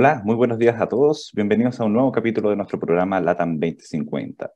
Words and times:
Hola, 0.00 0.22
muy 0.24 0.36
buenos 0.36 0.58
días 0.60 0.80
a 0.80 0.86
todos. 0.86 1.32
Bienvenidos 1.34 1.80
a 1.80 1.84
un 1.84 1.92
nuevo 1.92 2.12
capítulo 2.12 2.50
de 2.50 2.54
nuestro 2.54 2.78
programa 2.78 3.20
LATAM 3.20 3.58
2050. 3.58 4.52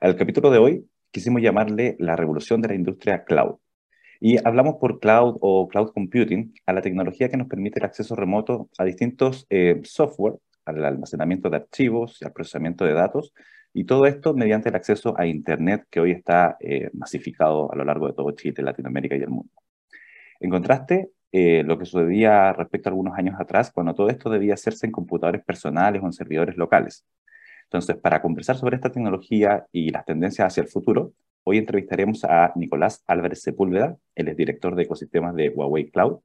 Al 0.00 0.14
capítulo 0.14 0.48
de 0.52 0.58
hoy 0.58 0.88
quisimos 1.10 1.42
llamarle 1.42 1.96
la 1.98 2.14
revolución 2.14 2.62
de 2.62 2.68
la 2.68 2.76
industria 2.76 3.24
cloud. 3.24 3.56
Y 4.20 4.36
hablamos 4.46 4.76
por 4.76 5.00
cloud 5.00 5.38
o 5.40 5.66
cloud 5.66 5.90
computing 5.92 6.54
a 6.66 6.72
la 6.72 6.82
tecnología 6.82 7.28
que 7.28 7.36
nos 7.36 7.48
permite 7.48 7.80
el 7.80 7.84
acceso 7.84 8.14
remoto 8.14 8.70
a 8.78 8.84
distintos 8.84 9.48
eh, 9.50 9.80
software, 9.82 10.34
al 10.64 10.84
almacenamiento 10.84 11.50
de 11.50 11.56
archivos 11.56 12.18
y 12.22 12.24
al 12.24 12.32
procesamiento 12.32 12.84
de 12.84 12.92
datos, 12.92 13.34
y 13.74 13.86
todo 13.86 14.06
esto 14.06 14.34
mediante 14.34 14.68
el 14.68 14.76
acceso 14.76 15.18
a 15.18 15.26
Internet 15.26 15.82
que 15.90 15.98
hoy 15.98 16.12
está 16.12 16.58
eh, 16.60 16.90
masificado 16.92 17.72
a 17.72 17.74
lo 17.74 17.84
largo 17.84 18.06
de 18.06 18.12
todo 18.12 18.30
Chile, 18.30 18.62
Latinoamérica 18.62 19.16
y 19.16 19.22
el 19.22 19.30
mundo. 19.30 19.50
En 20.38 20.48
contraste, 20.48 21.10
eh, 21.38 21.62
lo 21.64 21.78
que 21.78 21.84
sucedía 21.84 22.54
respecto 22.54 22.88
a 22.88 22.92
algunos 22.92 23.18
años 23.18 23.38
atrás, 23.38 23.70
cuando 23.70 23.92
todo 23.94 24.08
esto 24.08 24.30
debía 24.30 24.54
hacerse 24.54 24.86
en 24.86 24.92
computadores 24.92 25.44
personales 25.44 26.02
o 26.02 26.06
en 26.06 26.14
servidores 26.14 26.56
locales. 26.56 27.04
Entonces, 27.64 27.94
para 27.96 28.22
conversar 28.22 28.56
sobre 28.56 28.76
esta 28.76 28.90
tecnología 28.90 29.66
y 29.70 29.90
las 29.90 30.06
tendencias 30.06 30.46
hacia 30.46 30.62
el 30.62 30.68
futuro, 30.68 31.12
hoy 31.44 31.58
entrevistaremos 31.58 32.24
a 32.24 32.52
Nicolás 32.56 33.04
Álvarez 33.06 33.42
Sepúlveda, 33.42 33.98
él 34.14 34.28
es 34.28 34.36
director 34.38 34.74
de 34.74 34.84
ecosistemas 34.84 35.34
de 35.34 35.50
Huawei 35.50 35.90
Cloud. 35.90 36.20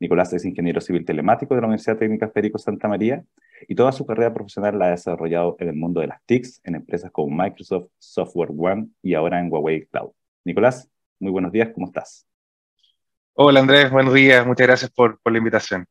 Nicolás 0.00 0.32
es 0.32 0.44
ingeniero 0.44 0.80
civil 0.80 1.04
telemático 1.04 1.54
de 1.54 1.60
la 1.60 1.68
Universidad 1.68 1.98
Técnica 1.98 2.28
Federico 2.28 2.58
Santa 2.58 2.88
María 2.88 3.22
y 3.68 3.76
toda 3.76 3.92
su 3.92 4.04
carrera 4.04 4.34
profesional 4.34 4.80
la 4.80 4.86
ha 4.86 4.90
desarrollado 4.90 5.56
en 5.60 5.68
el 5.68 5.76
mundo 5.76 6.00
de 6.00 6.08
las 6.08 6.24
TICs, 6.26 6.60
en 6.64 6.74
empresas 6.74 7.12
como 7.12 7.40
Microsoft, 7.40 7.88
Software 8.00 8.50
One 8.56 8.88
y 9.00 9.14
ahora 9.14 9.38
en 9.38 9.52
Huawei 9.52 9.86
Cloud. 9.86 10.10
Nicolás, 10.44 10.90
muy 11.20 11.30
buenos 11.30 11.52
días, 11.52 11.70
¿cómo 11.72 11.86
estás? 11.86 12.29
Hola 13.34 13.60
Andrés, 13.60 13.90
buenos 13.90 14.12
días, 14.12 14.44
muchas 14.46 14.66
gracias 14.66 14.90
por, 14.90 15.20
la 15.24 15.38
invitación. 15.38 15.86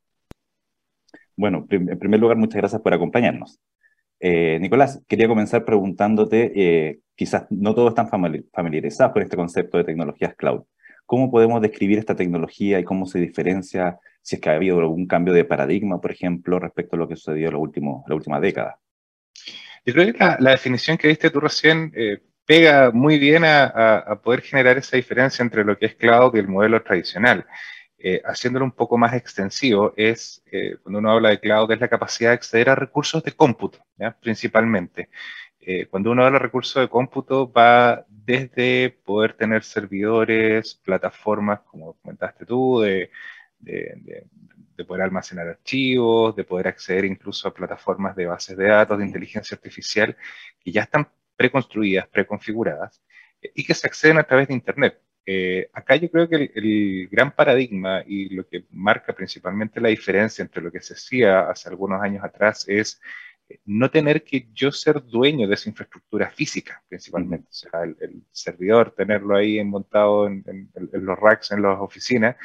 Bueno, 1.36 1.66
en 1.70 1.98
primer 1.98 2.20
lugar, 2.20 2.38
muchas 2.38 2.58
gracias 2.58 2.82
por 2.82 2.94
acompañarnos. 2.94 3.60
Eh, 4.20 4.60
Nicolás, 4.60 5.02
quería 5.08 5.28
comenzar 5.28 5.64
preguntándote, 5.64 6.52
eh, 6.56 7.00
quizás 7.16 7.46
no 7.50 7.74
todos 7.74 7.90
están 7.90 8.10
familiarizados 8.10 9.14
con 9.14 9.22
este 9.24 9.38
concepto 9.38 9.78
de 9.78 9.86
tecnologías 9.86 10.36
cloud. 10.36 10.64
¿Cómo 11.06 11.32
podemos 11.32 11.62
describir 11.62 11.98
esta 11.98 12.16
tecnología 12.16 12.80
y 12.80 12.84
cómo 12.84 13.06
se 13.06 13.20
diferencia, 13.20 14.00
si 14.22 14.36
es 14.36 14.42
que 14.42 14.50
ha 14.50 14.56
habido 14.56 14.78
algún 14.80 15.08
cambio 15.08 15.34
de 15.34 15.46
paradigma, 15.46 16.02
por 16.02 16.12
ejemplo, 16.12 16.60
respecto 16.60 16.98
a 16.98 17.00
lo 17.00 17.08
que 17.08 17.16
sucedió 17.16 17.48
en 17.48 17.54
la 17.54 18.16
última 18.16 18.40
década? 18.40 18.80
Yo 19.86 19.94
creo 19.94 20.14
que 20.14 20.20
la, 20.40 20.52
definición 20.52 20.98
que 20.98 21.08
diste 21.08 21.30
tú 21.30 21.40
recién 21.40 21.92
eh, 21.96 22.20
pega 22.50 22.90
muy 22.90 23.20
bien 23.20 23.44
a, 23.46 24.20
poder 24.24 24.42
generar 24.42 24.76
esa 24.80 24.98
diferencia 24.98 25.44
entre 25.44 25.64
lo 25.64 25.78
que 25.78 25.86
es 25.86 25.94
cloud 25.94 26.36
y 26.36 26.40
el 26.40 26.48
modelo 26.48 26.82
tradicional. 26.82 27.46
Eh, 28.00 28.24
haciéndolo 28.26 28.66
un 28.66 28.72
poco 28.72 28.98
más 28.98 29.14
extensivo, 29.14 29.94
es, 29.96 30.42
eh, 30.52 30.78
cuando 30.82 30.98
uno 30.98 31.12
habla 31.12 31.30
de 31.30 31.40
cloud, 31.40 31.72
es 31.72 31.80
la 31.80 31.88
capacidad 31.88 32.32
de 32.32 32.36
acceder 32.38 32.72
a 32.72 32.76
recursos 32.76 33.22
de 33.24 33.34
cómputo, 33.34 33.86
principalmente. 34.20 35.12
Eh, 35.60 35.86
cuando 35.92 36.10
uno 36.10 36.26
habla 36.26 36.40
de 36.40 36.46
recursos 36.46 36.82
de 36.82 36.90
cómputo, 36.90 37.52
va 37.52 38.04
desde 38.10 38.98
poder 39.06 39.34
tener 39.34 39.64
servidores, 39.64 40.74
plataformas, 40.74 41.60
como 41.62 41.94
comentaste 42.02 42.48
tú, 42.48 42.80
de, 42.82 43.12
de, 43.60 44.26
de 44.76 44.86
poder 44.86 45.04
almacenar 45.04 45.48
archivos, 45.48 46.36
de 46.36 46.46
poder 46.46 46.68
acceder 46.70 47.06
incluso 47.06 47.48
a 47.48 47.54
plataformas 47.54 48.16
de 48.16 48.26
bases 48.26 48.58
de 48.58 48.70
datos, 48.70 48.98
de 48.98 49.06
inteligencia 49.06 49.54
artificial, 49.54 50.18
que 50.60 50.72
ya 50.72 50.82
están 50.82 51.08
preconstruidas, 51.40 52.06
preconfiguradas, 52.10 53.02
eh, 53.42 53.52
y 53.56 53.64
que 53.64 53.74
se 53.74 53.88
acceden 53.88 54.18
a 54.18 54.26
través 54.26 54.50
de 54.50 54.56
Internet. 54.56 55.00
Eh, 55.26 55.70
acá 55.72 55.96
yo 55.96 56.12
creo 56.12 56.28
que 56.28 56.52
el, 56.54 57.08
gran 57.10 57.34
paradigma 57.34 58.04
y 58.06 58.28
lo 58.36 58.46
que 58.46 58.66
marca 58.72 59.14
principalmente 59.14 59.80
la 59.80 59.88
diferencia 59.88 60.42
entre 60.42 60.62
lo 60.62 60.70
que 60.70 60.82
se 60.82 60.96
hacía 60.96 61.50
hace 61.50 61.70
algunos 61.70 62.02
años 62.02 62.26
atrás 62.26 62.66
es 62.68 63.00
eh, 63.48 63.60
no 63.66 63.90
tener 63.90 64.26
que 64.26 64.50
yo 64.54 64.70
ser 64.74 65.02
dueño 65.02 65.48
de 65.48 65.54
esa 65.54 65.70
infraestructura 65.70 66.30
física, 66.30 66.84
principalmente. 66.90 67.48
O 67.50 67.54
sea, 67.54 67.84
el, 67.84 68.22
servidor, 68.32 68.92
tenerlo 68.92 69.38
ahí 69.38 69.64
montado 69.64 70.28
en, 70.28 70.44
los 70.92 71.18
racks, 71.18 71.52
en 71.52 71.62
las 71.62 71.80
oficinas, 71.80 72.36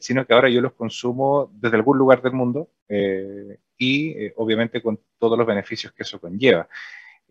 sino 0.00 0.26
que 0.26 0.34
ahora 0.34 0.48
yo 0.48 0.60
los 0.60 0.72
consumo 0.72 1.48
desde 1.54 1.76
algún 1.76 1.98
lugar 1.98 2.22
del 2.22 2.32
mundo 2.32 2.70
y 3.76 4.30
obviamente 4.36 4.80
con 4.80 5.00
todos 5.18 5.36
los 5.36 5.46
beneficios 5.46 5.92
que 5.92 6.04
eso 6.04 6.20
conlleva. 6.20 6.68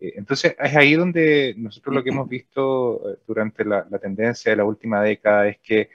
Eh, 0.02 0.14
entonces, 0.18 0.56
es 0.60 0.76
ahí 0.76 0.96
donde 0.96 1.54
nosotros 1.58 1.96
lo 1.96 2.04
que 2.04 2.10
hemos 2.10 2.28
visto 2.28 3.12
eh, 3.12 3.20
durante 3.28 3.64
la, 3.64 3.86
tendencia 4.00 4.52
de 4.52 4.58
la 4.58 4.66
última 4.66 5.02
década 5.04 5.48
es 5.48 5.60
que 5.60 5.90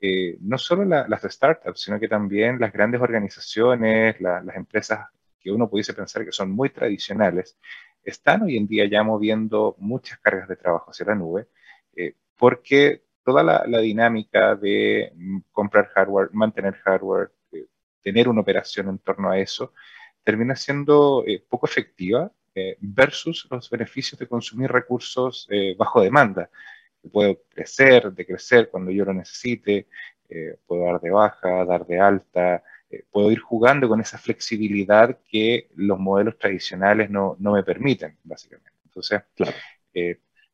eh, 0.00 0.36
no 0.40 0.58
solo 0.58 0.84
las 0.84 1.22
startups, 1.22 1.80
sino 1.80 2.00
que 2.00 2.08
también 2.08 2.58
las 2.60 2.72
grandes 2.72 3.00
organizaciones, 3.00 4.20
las 4.20 4.56
empresas 4.56 5.08
que 5.40 5.52
uno 5.52 5.70
pudiese 5.70 5.94
pensar 5.94 6.24
que 6.24 6.32
son 6.32 6.50
muy 6.50 6.70
tradicionales, 6.70 7.56
están 8.02 8.42
hoy 8.42 8.56
en 8.56 8.66
día 8.66 8.86
ya 8.86 9.04
moviendo 9.04 9.76
muchas 9.78 10.18
cargas 10.18 10.48
de 10.48 10.56
trabajo 10.56 10.90
hacia 10.90 11.06
la 11.06 11.14
nube, 11.14 11.48
porque 12.36 13.04
toda 13.24 13.44
la, 13.44 13.80
dinámica 13.80 14.56
de 14.56 15.12
mm, 15.14 15.38
comprar 15.52 15.86
hardware, 15.94 16.30
mantener 16.32 16.74
hardware, 16.74 17.30
tener 18.02 18.28
una 18.28 18.40
operación 18.40 18.88
en 18.88 18.98
torno 18.98 19.30
a 19.30 19.38
eso, 19.38 19.72
termina 20.24 20.56
siendo 20.56 21.24
poco 21.48 21.66
efectiva 21.66 22.32
eh, 22.54 22.76
versus 22.80 23.48
los 23.50 23.70
beneficios 23.70 24.18
de 24.18 24.26
consumir 24.26 24.70
recursos 24.70 25.46
eh, 25.50 25.74
bajo 25.76 26.02
demanda. 26.02 26.50
Puedo 27.10 27.40
crecer, 27.48 28.12
decrecer 28.12 28.68
cuando 28.68 28.90
yo 28.90 29.06
lo 29.06 29.14
necesite, 29.14 29.86
eh, 30.28 30.56
puedo 30.66 30.84
dar 30.84 31.00
de 31.00 31.10
baja, 31.10 31.64
dar 31.64 31.86
de 31.86 31.98
alta, 31.98 32.62
puedo 33.10 33.30
ir 33.30 33.38
jugando 33.38 33.88
con 33.88 34.02
esa 34.02 34.18
flexibilidad 34.18 35.18
que 35.30 35.70
los 35.76 35.98
modelos 35.98 36.36
tradicionales 36.36 37.08
no, 37.08 37.36
no 37.38 37.52
me 37.52 37.62
permiten, 37.62 38.18
básicamente. 38.22 38.70
Entonces, 38.84 39.22
claro. 39.34 39.56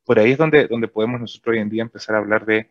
por 0.04 0.20
ahí 0.20 0.30
es 0.30 0.38
donde, 0.38 0.68
donde 0.68 0.86
podemos 0.86 1.20
nosotros 1.20 1.54
hoy 1.54 1.60
en 1.60 1.68
día 1.68 1.82
empezar 1.82 2.14
a 2.14 2.18
hablar 2.18 2.46
de 2.46 2.70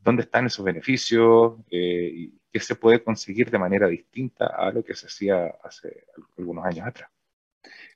dónde 0.00 0.22
están 0.22 0.46
esos 0.46 0.64
beneficios 0.64 1.58
y 1.68 2.32
qué 2.52 2.60
se 2.60 2.76
puede 2.76 3.02
conseguir 3.02 3.50
de 3.50 3.58
manera 3.58 3.88
distinta 3.88 4.46
a 4.46 4.70
lo 4.70 4.84
que 4.84 4.94
se 4.94 5.06
hacía 5.06 5.56
hace 5.64 6.04
algunos 6.36 6.64
años 6.64 6.86
atrás. 6.86 7.10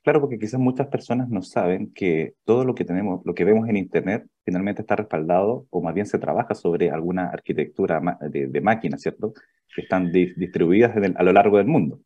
Claro, 0.03 0.19
porque 0.19 0.37
quizás 0.37 0.59
muchas 0.59 0.87
personas 0.87 1.29
no 1.29 1.41
saben 1.41 1.93
que 1.93 2.33
todo 2.43 2.65
lo 2.65 2.75
que 2.75 2.83
tenemos, 2.83 3.21
lo 3.25 3.33
que 3.33 3.45
vemos 3.45 3.69
en 3.69 3.77
Internet, 3.77 4.25
finalmente 4.43 4.81
está 4.81 4.95
respaldado 4.97 5.65
o 5.69 5.81
más 5.81 5.93
bien 5.93 6.05
se 6.05 6.19
trabaja 6.19 6.55
sobre 6.55 6.91
alguna 6.91 7.29
arquitectura 7.29 8.01
de, 8.29 8.61
máquinas, 8.61 9.01
¿cierto? 9.01 9.33
Que 9.73 9.81
están 9.81 10.11
distribuidas 10.11 10.95
a 10.95 11.23
lo 11.23 11.31
largo 11.31 11.57
del 11.57 11.67
mundo. 11.67 12.01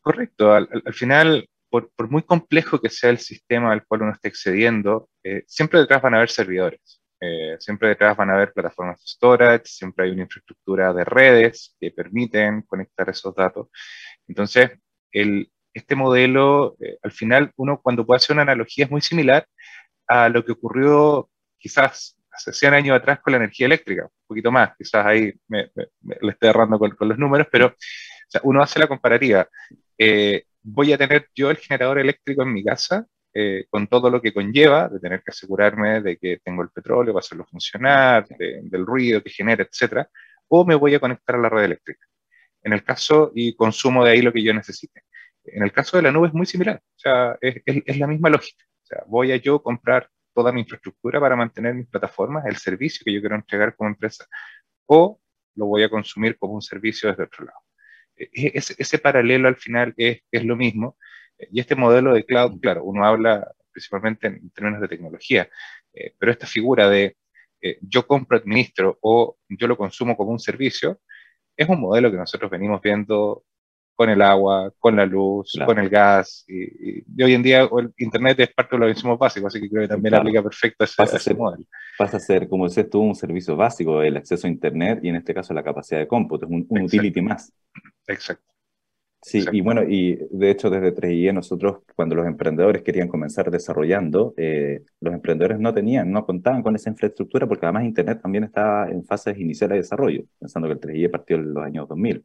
Correcto. 0.00 0.52
Al, 0.52 0.68
final, 0.92 1.48
por, 1.70 1.90
muy 2.10 2.22
complejo 2.22 2.80
que 2.80 2.90
sea 2.90 3.10
el 3.10 3.18
sistema 3.18 3.72
al 3.72 3.86
cual 3.86 4.02
uno 4.02 4.12
esté 4.12 4.28
accediendo, 4.28 5.08
eh, 5.22 5.44
siempre 5.46 5.80
detrás 5.80 6.02
van 6.02 6.14
a 6.14 6.16
haber 6.18 6.30
servidores. 6.30 7.00
Eh, 7.20 7.56
siempre 7.60 7.88
detrás 7.88 8.16
van 8.16 8.30
a 8.30 8.34
haber 8.34 8.52
plataformas 8.52 9.00
de 9.00 9.06
storage, 9.06 9.64
siempre 9.66 10.04
hay 10.04 10.12
una 10.12 10.22
infraestructura 10.22 10.92
de 10.92 11.04
redes 11.04 11.74
que 11.80 11.90
permiten 11.90 12.62
conectar 12.62 13.08
esos 13.08 13.34
datos. 13.34 13.68
Entonces, 14.28 14.72
el, 15.12 15.50
este 15.78 15.94
modelo, 15.94 16.76
eh, 16.80 16.98
al 17.02 17.12
final, 17.12 17.52
uno 17.56 17.80
cuando 17.82 18.06
puede 18.06 18.16
hacer 18.16 18.34
una 18.34 18.42
analogía 18.42 18.84
es 18.84 18.90
muy 18.90 19.00
similar 19.00 19.46
a 20.08 20.28
lo 20.28 20.44
que 20.44 20.52
ocurrió 20.52 21.28
quizás 21.58 22.16
hace 22.30 22.52
100 22.52 22.74
años 22.74 22.96
atrás 22.96 23.20
con 23.20 23.32
la 23.32 23.38
energía 23.38 23.66
eléctrica, 23.66 24.04
un 24.04 24.26
poquito 24.26 24.52
más, 24.52 24.70
quizás 24.76 25.04
ahí 25.06 25.32
me, 25.48 25.70
le 26.20 26.32
estoy 26.32 26.48
errando 26.48 26.78
con, 26.78 26.96
los 26.98 27.18
números, 27.18 27.48
pero 27.50 27.74
uno 28.42 28.62
hace 28.62 28.78
la 28.78 28.86
comparativa. 28.86 29.48
Eh, 29.98 30.44
voy 30.62 30.92
a 30.92 30.98
tener 30.98 31.28
yo 31.34 31.50
el 31.50 31.56
generador 31.56 31.98
eléctrico 31.98 32.42
en 32.42 32.52
mi 32.52 32.64
casa 32.64 33.06
eh, 33.32 33.66
con 33.68 33.86
todo 33.86 34.10
lo 34.10 34.20
que 34.22 34.32
conlleva, 34.32 34.88
de 34.88 34.98
tener 34.98 35.22
que 35.22 35.30
asegurarme 35.30 36.00
de 36.00 36.16
que 36.16 36.38
tengo 36.42 36.62
el 36.62 36.70
petróleo 36.70 37.12
para 37.12 37.20
hacerlo 37.20 37.44
funcionar, 37.44 38.26
del 38.28 38.86
ruido 38.86 39.22
que 39.22 39.30
genera, 39.30 39.62
etcétera, 39.62 40.08
o 40.48 40.64
me 40.64 40.74
voy 40.74 40.94
a 40.94 41.00
conectar 41.00 41.36
a 41.36 41.40
la 41.40 41.50
red 41.50 41.64
eléctrica. 41.64 42.06
En 42.62 42.72
el 42.72 42.82
caso 42.82 43.32
y 43.34 43.54
consumo 43.54 44.04
de 44.04 44.12
ahí 44.12 44.22
lo 44.22 44.32
que 44.32 44.42
yo 44.42 44.54
necesite. 44.54 45.02
En 45.46 45.62
el 45.62 45.72
caso 45.72 45.96
de 45.96 46.02
la 46.02 46.12
nube 46.12 46.28
es 46.28 46.34
muy 46.34 46.46
similar, 46.46 46.76
o 46.82 46.98
sea, 46.98 47.38
es, 47.40 47.62
es, 47.64 47.98
la 47.98 48.06
misma 48.06 48.30
lógica. 48.30 48.64
O 48.82 48.86
sea, 48.86 49.04
voy 49.06 49.32
a 49.32 49.36
yo 49.36 49.62
comprar 49.62 50.08
toda 50.34 50.52
mi 50.52 50.60
infraestructura 50.62 51.20
para 51.20 51.36
mantener 51.36 51.74
mis 51.74 51.88
plataformas, 51.88 52.44
el 52.46 52.56
servicio 52.56 53.02
que 53.04 53.12
yo 53.12 53.20
quiero 53.20 53.36
entregar 53.36 53.74
como 53.76 53.90
empresa, 53.90 54.26
o 54.86 55.20
lo 55.54 55.66
voy 55.66 55.82
a 55.82 55.88
consumir 55.88 56.38
como 56.38 56.54
un 56.54 56.62
servicio 56.62 57.08
desde 57.10 57.24
otro 57.24 57.46
lado. 57.46 57.58
E, 58.16 58.24
e, 58.32 58.52
ese, 58.54 58.74
ese 58.78 58.98
paralelo 58.98 59.48
al 59.48 59.56
final 59.56 59.94
es, 59.96 60.20
es, 60.30 60.44
lo 60.44 60.56
mismo. 60.56 60.96
Y 61.50 61.60
este 61.60 61.74
modelo 61.74 62.14
de 62.14 62.24
cloud, 62.24 62.60
claro, 62.60 62.84
uno 62.84 63.04
habla 63.04 63.50
principalmente 63.72 64.28
en 64.28 64.50
términos 64.50 64.80
de 64.80 64.88
tecnología, 64.88 65.48
eh, 65.92 66.14
pero 66.18 66.32
esta 66.32 66.46
figura 66.46 66.88
de 66.88 67.16
eh, 67.60 67.78
yo 67.82 68.06
compro, 68.06 68.38
administro 68.38 68.98
o 69.02 69.38
yo 69.48 69.66
lo 69.68 69.76
consumo 69.76 70.16
como 70.16 70.30
un 70.30 70.38
servicio, 70.38 71.00
es 71.56 71.68
un 71.68 71.80
modelo 71.80 72.10
que 72.10 72.16
nosotros 72.16 72.50
venimos 72.50 72.80
viendo 72.82 73.44
con 73.96 74.10
el 74.10 74.20
agua, 74.20 74.70
con 74.78 74.94
la 74.94 75.06
luz, 75.06 75.58
con 75.64 75.78
el 75.78 75.88
gas. 75.88 76.44
Y, 76.46 77.02
hoy 77.22 77.34
en 77.34 77.42
día 77.42 77.62
el 77.62 77.92
Internet 77.96 78.38
es 78.40 78.52
parte 78.52 78.76
de 78.76 78.80
los 78.80 78.90
insumos 78.90 79.18
básicos, 79.18 79.52
así 79.52 79.60
que 79.60 79.70
creo 79.70 79.82
que 79.82 79.88
también 79.88 80.14
aplica 80.14 80.42
perfecto 80.42 80.84
ese, 80.84 80.94
pasa 80.96 81.16
a 81.16 81.20
ser, 81.20 81.36
modelo. 81.36 81.64
Pasa 81.98 82.18
a 82.18 82.20
ser, 82.20 82.46
como 82.46 82.68
dices 82.68 82.88
tú, 82.90 83.00
un 83.00 83.14
servicio 83.14 83.56
básico, 83.56 84.02
el 84.02 84.18
acceso 84.18 84.46
a 84.46 84.50
Internet 84.50 85.00
y 85.02 85.08
en 85.08 85.16
este 85.16 85.34
caso 85.34 85.54
la 85.54 85.64
capacidad 85.64 85.98
de 85.98 86.06
cómputo, 86.06 86.44
es 86.44 86.52
un, 86.52 86.66
utility 86.82 87.22
más. 87.22 87.52
Exacto. 88.06 88.44
Sí, 89.22 89.44
y 89.50 89.60
bueno, 89.60 89.82
y 89.82 90.16
de 90.30 90.50
hecho 90.50 90.70
desde 90.70 90.94
3IE 90.94 91.32
nosotros 91.32 91.78
cuando 91.96 92.14
los 92.14 92.26
emprendedores 92.26 92.82
querían 92.82 93.08
comenzar 93.08 93.50
desarrollando, 93.50 94.34
eh, 94.36 94.84
los 95.00 95.14
emprendedores 95.14 95.58
no 95.58 95.74
tenían, 95.74 96.12
no 96.12 96.24
contaban 96.24 96.62
con 96.62 96.76
esa 96.76 96.90
infraestructura 96.90 97.48
porque 97.48 97.66
además 97.66 97.86
Internet 97.86 98.20
también 98.22 98.44
estaba 98.44 98.88
en 98.88 99.04
fases 99.04 99.36
iniciales 99.38 99.74
de 99.74 99.80
desarrollo, 99.80 100.22
pensando 100.38 100.68
que 100.68 100.74
el 100.74 100.80
3IE 100.80 101.10
partió 101.10 101.36
en 101.36 101.54
los 101.54 101.64
años 101.64 101.88
2000. 101.88 102.24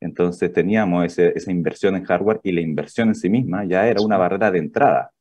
Entonces 0.00 0.52
teníamos 0.52 1.18
esa 1.18 1.50
inversión 1.50 1.96
en 1.96 2.04
hardware 2.04 2.40
y 2.42 2.52
la 2.52 2.60
inversión 2.60 3.08
en 3.08 3.14
sí 3.14 3.30
misma 3.30 3.64
ya 3.64 3.86
era 3.86 4.02
una 4.02 4.16
barrera 4.16 4.50
de 4.50 4.58
entrada. 4.58 5.12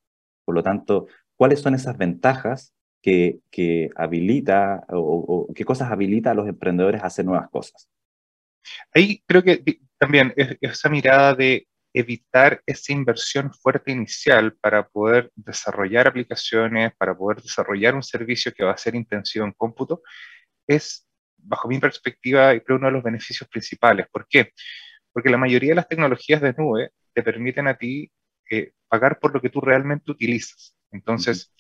Por 0.46 0.56
lo 0.56 0.64
tanto, 0.64 1.08
¿cuáles 1.36 1.62
son 1.62 1.76
esas 1.76 1.98
ventajas 1.98 2.74
que, 3.02 3.40
que 3.52 3.90
habilita 3.96 4.86
o, 4.90 5.48
o 5.50 5.54
qué 5.54 5.64
cosas 5.66 5.92
habilita 5.92 6.32
a 6.32 6.34
los 6.34 6.48
emprendedores 6.48 7.02
a 7.02 7.08
hacer 7.08 7.26
nuevas 7.26 7.50
cosas? 7.50 7.88
Ahí 8.94 9.24
creo 9.26 9.44
que 9.44 9.80
también 9.98 10.34
esa 10.62 10.90
mirada 10.90 11.36
de 11.36 11.68
evitar 11.94 12.62
esa 12.66 12.92
inversión 12.92 13.54
fuerte 13.54 13.92
inicial 13.92 14.56
para 14.56 14.88
poder 14.88 15.32
desarrollar 15.36 16.08
aplicaciones, 16.08 16.94
para 16.98 17.16
poder 17.16 17.42
desarrollar 17.42 17.94
un 17.96 18.04
servicio 18.04 18.52
que 18.52 18.64
va 18.64 18.72
a 18.72 18.78
ser 18.78 18.96
intensivo 18.96 19.46
en 19.46 19.52
cómputo, 19.52 20.02
es, 20.68 21.08
bajo 21.44 21.68
mi 21.68 21.80
perspectiva, 21.80 22.58
creo 22.60 22.78
uno 22.78 22.88
de 22.88 22.94
los 22.94 23.04
beneficios 23.04 23.50
principales. 23.50 24.08
¿Por 24.12 24.28
qué? 24.28 24.54
Porque 25.12 25.30
la 25.30 25.38
mayoría 25.38 25.72
de 25.72 25.76
las 25.76 25.88
tecnologías 25.88 26.42
de 26.42 26.54
nube 26.58 26.92
te 27.14 27.24
permiten 27.24 27.68
a 27.68 27.78
ti 27.78 28.12
eh, 28.50 28.72
pagar 28.88 29.20
por 29.20 29.34
lo 29.34 29.42
que 29.42 29.50
tú 29.50 29.62
realmente 29.62 30.12
utilizas. 30.12 30.76
Entonces, 30.92 31.54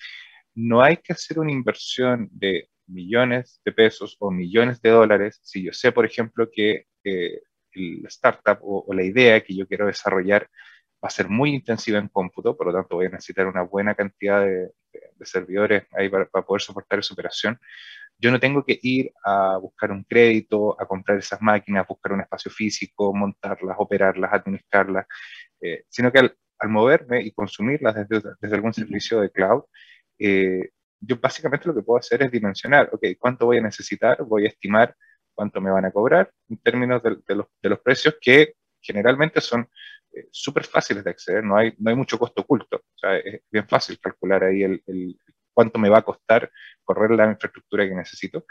no 0.56 0.81
hay 0.81 0.97
que 0.97 1.13
hacer 1.13 1.39
una 1.39 1.51
inversión 1.51 2.30
de 2.31 2.69
millones 2.88 3.62
de 3.65 3.71
pesos 3.71 4.18
o 4.19 4.30
millones 4.31 4.81
de 4.81 4.89
dólares 4.89 5.39
si 5.44 5.63
yo 5.63 5.74
sé, 5.74 5.91
por 5.91 6.06
ejemplo, 6.06 6.50
que 6.51 6.88
eh, 7.03 7.41
la 7.75 8.07
startup 8.09 8.59
o, 8.62 8.94
la 8.94 9.03
idea 9.03 9.41
que 9.41 9.56
yo 9.56 9.68
quiero 9.68 9.88
desarrollar 9.88 10.50
va 11.03 11.07
a 11.07 11.09
ser 11.09 11.27
muy 11.27 11.53
intensiva 11.53 12.00
en 12.00 12.07
cómputo, 12.07 12.56
por 12.56 12.68
lo 12.68 12.74
tanto 12.74 12.95
voy 12.95 13.07
a 13.07 13.09
necesitar 13.09 13.47
una 13.47 13.63
buena 13.63 13.95
cantidad 13.95 14.45
de, 14.45 14.71
servidores 15.24 15.85
ahí 15.94 16.09
para, 16.09 16.25
poder 16.25 16.62
soportar 16.62 17.00
esa 17.00 17.13
operación. 17.13 17.57
Yo 18.24 18.31
no 18.31 18.40
tengo 18.40 18.64
que 18.64 18.80
ir 18.81 19.12
a 19.25 19.58
buscar 19.58 19.92
un 19.92 20.06
crédito, 20.06 20.80
a 20.80 20.86
comprar 20.86 21.18
esas 21.18 21.42
máquinas, 21.42 21.86
buscar 21.86 22.14
un 22.14 22.22
espacio 22.22 22.50
físico, 22.50 23.14
montarlas, 23.14 23.75
operarlas, 23.78 24.31
administrarlas, 24.31 25.06
eh, 25.60 25.84
sino 25.90 26.10
que 26.10 26.20
al, 26.20 26.38
moverme 26.70 27.22
y 27.22 27.34
consumirlas 27.34 28.08
desde, 28.08 28.30
desde 28.40 28.56
algún 28.56 28.74
servicio 28.74 29.20
de 29.20 29.30
cloud, 29.30 29.64
eh, 30.18 30.70
yo 31.02 31.18
básicamente 31.20 31.68
lo 31.68 31.75
que 31.75 31.81
puedo 31.81 32.00
hacer 32.00 32.24
es 32.24 32.31
dimensionar, 32.31 32.90
ok, 32.94 33.08
¿cuánto 33.20 33.46
voy 33.46 33.58
a 33.58 33.62
necesitar? 33.62 34.24
Voy 34.24 34.46
a 34.46 34.48
estimar 34.48 34.96
cuánto 35.34 35.60
me 35.60 35.69
van 35.69 35.84
a 35.84 35.92
cobrar 35.92 36.31
en 36.48 36.58
términos 36.60 37.04
de, 37.04 37.10
los, 37.36 37.48
de 37.62 37.69
los, 37.69 37.80
precios 37.81 38.16
que 38.22 38.54
generalmente 38.80 39.42
son 39.42 39.68
eh, 40.14 40.30
súper 40.31 40.64
fáciles 40.64 41.04
de 41.04 41.10
acceder, 41.10 41.44
no 41.44 41.58
hay, 41.58 41.74
no 41.78 41.90
hay 41.90 41.98
mucho 41.98 42.18
costo 42.18 42.44
oculto. 42.44 42.78
O 42.78 42.98
sea, 42.98 43.18
es 43.18 43.42
bien 43.52 43.68
fácil 43.68 44.00
calcular 44.00 44.46
ahí 44.46 44.64
el, 44.64 44.81
el 44.88 45.19
cuánto 45.54 45.80
me 45.80 45.90
va 45.90 46.00
a 46.00 46.04
costar 46.04 46.52
correr 46.84 47.12
la 47.12 47.32
infraestructura 47.32 47.88
que 47.88 47.96
necesito. 47.96 48.46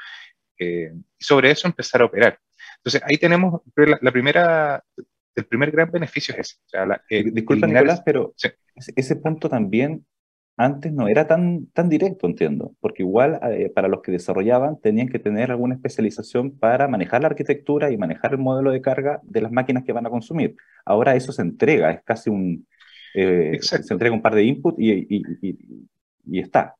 Eh, 0.58 0.92
y 1.18 1.24
sobre 1.24 1.50
eso 1.50 1.66
empezar 1.66 2.02
a 2.02 2.06
operar. 2.06 2.38
Entonces, 2.78 3.02
ahí 3.04 3.16
tenemos 3.16 3.62
la, 3.76 4.12
primera, 4.12 4.82
el 5.34 5.44
primer 5.46 5.70
gran 5.70 5.90
beneficio 5.90 6.34
es 6.34 6.40
ese. 6.40 6.56
O 6.66 6.68
sea, 6.68 6.86
la, 6.86 7.02
Disculpa, 7.08 7.66
Nicolás, 7.66 8.02
pero 8.04 8.34
ese 8.96 9.16
punto 9.16 9.48
también 9.48 10.04
antes 10.56 10.92
no 10.92 11.08
era 11.08 11.26
tan, 11.26 11.66
tan 11.72 11.88
directo, 11.88 12.26
entiendo, 12.26 12.74
porque 12.80 13.02
igual 13.02 13.40
eh, 13.50 13.70
para 13.74 13.88
los 13.88 14.02
que 14.02 14.12
desarrollaban 14.12 14.78
tenían 14.80 15.08
que 15.08 15.18
tener 15.18 15.50
alguna 15.50 15.74
especialización 15.74 16.58
para 16.58 16.88
manejar 16.88 17.22
la 17.22 17.28
arquitectura 17.28 17.90
y 17.90 17.96
manejar 17.96 18.32
el 18.32 18.38
modelo 18.38 18.70
de 18.70 18.82
carga 18.82 19.20
de 19.22 19.40
las 19.40 19.50
máquinas 19.50 19.84
que 19.84 19.92
van 19.92 20.06
a 20.06 20.10
consumir. 20.10 20.56
Ahora 20.84 21.16
eso 21.16 21.32
se 21.32 21.42
entrega, 21.42 21.90
es 21.90 22.02
casi 22.04 22.30
un... 22.30 22.66
Eh, 23.14 23.58
se 23.60 23.92
entrega 23.92 24.14
un 24.14 24.22
par 24.22 24.34
de 24.34 24.44
input 24.44 24.74
y, 24.78 25.06
y, 25.10 26.38
está. 26.38 26.76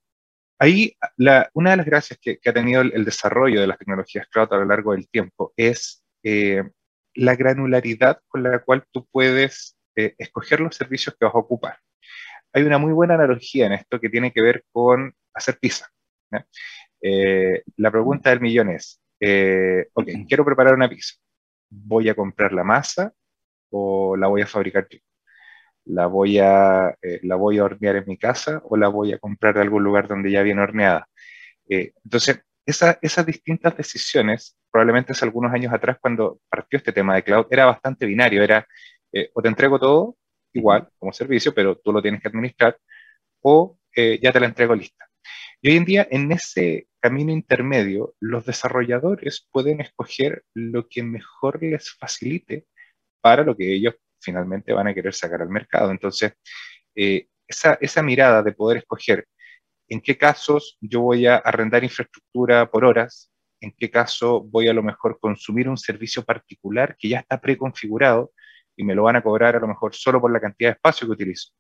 Ahí 0.63 0.97
la, 1.17 1.51
una 1.55 1.73
de 1.73 1.77
las 1.79 1.87
gracias 1.87 2.19
que, 2.21 2.39
ha 2.45 2.53
tenido 2.53 2.83
el, 2.83 3.05
desarrollo 3.05 3.61
de 3.61 3.67
las 3.67 3.79
tecnologías 3.79 4.27
cloud 4.29 4.53
a 4.53 4.57
lo 4.59 4.65
largo 4.65 4.93
del 4.93 5.09
tiempo 5.09 5.53
es 5.57 6.05
eh, 6.23 6.63
la 7.15 7.35
granularidad 7.35 8.21
con 8.29 8.43
la 8.43 8.61
cual 8.61 8.85
tú 8.93 9.07
puedes 9.11 9.77
escoger 9.95 10.61
los 10.61 10.75
servicios 10.77 11.15
que 11.19 11.27
vas 11.27 11.35
a 11.35 11.39
ocupar 11.39 11.77
hay 12.53 12.63
una 12.63 12.79
muy 12.79 12.93
buena 12.93 13.15
analogía 13.15 13.67
en 13.67 13.73
esto 13.73 13.99
que 14.01 14.09
tiene 14.09 14.33
que 14.33 14.43
ver 14.43 14.65
con 14.73 15.15
hacer 15.35 15.59
pizza. 15.59 15.89
Eh, 17.01 17.63
la 17.77 17.91
pregunta 17.91 18.31
del 18.31 18.41
millón 18.41 18.71
es, 18.71 19.01
eh, 19.21 19.89
ok, 19.93 20.09
quiero 20.29 20.45
preparar 20.45 20.75
una 20.75 20.89
pizza. 20.89 21.15
¿Voy 21.71 22.09
a 22.09 22.15
comprar 22.15 22.53
la 22.53 22.65
masa 22.65 23.13
o 23.71 24.17
la 24.17 24.29
voy 24.29 24.43
a 24.43 24.47
fabricar 24.47 24.87
yo? 24.89 24.99
¿La 25.85 26.07
voy 26.07 26.39
a, 26.39 26.97
eh, 27.03 27.21
¿La 27.23 27.37
voy 27.37 27.59
a 27.59 27.65
hornear 27.65 27.97
en 27.97 28.05
mi 28.07 28.19
casa 28.19 28.63
o 28.65 28.77
la 28.77 28.89
voy 28.89 29.13
a 29.13 29.19
comprar 29.19 29.55
de 29.55 29.63
algún 29.63 29.83
lugar 29.85 30.09
donde 30.09 30.31
ya 30.31 30.43
viene 30.43 30.63
horneada? 30.63 31.09
entonces, 31.69 32.41
esas 32.67 33.27
distintas 33.27 33.77
decisiones, 33.77 34.57
probablemente 34.71 35.13
hace 35.13 35.25
algunos 35.25 35.53
años 35.55 35.73
atrás, 35.73 35.97
cuando 36.01 36.41
partió 36.51 36.77
este 36.77 36.93
tema 36.93 37.15
de 37.15 37.23
cloud, 37.23 37.47
era 37.51 37.65
bastante 37.65 38.05
binario. 38.05 38.43
Era, 38.43 38.67
o 39.35 39.41
te 39.43 39.49
entrego 39.49 39.79
todo 39.79 40.17
igual 40.53 40.89
como 40.99 41.13
servicio, 41.13 41.55
pero 41.55 41.77
tú 41.79 41.93
lo 41.93 42.03
tienes 42.03 42.21
que 42.21 42.29
administrar, 42.29 42.79
o 43.41 43.79
eh, 43.97 44.19
ya 44.23 44.33
te 44.33 44.41
la 44.41 44.47
entrego 44.47 44.75
lista. 44.75 45.07
Y 45.61 45.71
hoy 45.71 45.77
en 45.77 45.85
día, 45.85 46.09
en 46.11 46.33
ese 46.33 46.89
camino 47.01 47.33
intermedio, 47.33 48.15
los 48.21 48.45
desarrolladores 48.47 49.49
pueden 49.53 49.81
escoger 49.81 50.45
lo 50.55 50.89
que 50.89 51.03
mejor 51.03 51.63
les 51.63 51.93
facilite 51.93 52.67
para 53.21 53.45
lo 53.45 53.57
que 53.57 53.73
ellos 53.75 53.95
finalmente 54.23 54.73
van 54.73 54.89
a 54.89 54.95
querer 54.95 55.15
sacar 55.15 55.43
al 55.43 55.49
mercado. 55.49 55.91
Entonces, 55.91 56.33
eh, 56.95 57.29
esa, 57.47 57.79
esa 57.81 58.03
mirada 58.03 58.43
de 58.43 58.53
poder 58.53 58.79
escoger 58.79 59.27
en 59.89 60.01
qué 60.01 60.17
casos 60.17 60.79
yo 60.81 61.03
voy 61.03 61.27
a 61.27 61.37
arrendar 61.37 61.85
infraestructura 61.85 62.71
por 62.71 62.85
horas, 62.85 63.31
en 63.61 63.73
qué 63.77 63.91
caso 63.91 64.43
voy 64.43 64.69
a 64.69 64.73
lo 64.73 64.83
mejor 64.83 65.19
consumir 65.21 65.69
un 65.69 65.77
servicio 65.77 66.25
particular 66.25 66.97
que 66.99 67.09
ya 67.11 67.21
está 67.21 67.41
preconfigurado 67.41 68.33
y 68.77 68.85
me 68.85 68.95
lo 68.95 69.05
van 69.05 69.17
a 69.17 69.23
cobrar 69.23 69.57
a 69.57 69.61
lo 69.61 69.69
mejor 69.69 69.95
solo 69.95 70.21
por 70.21 70.33
la 70.33 70.41
cantidad 70.41 70.71
de 70.71 70.75
espacio 70.75 71.07
que 71.07 71.13
utilizo. 71.13 71.53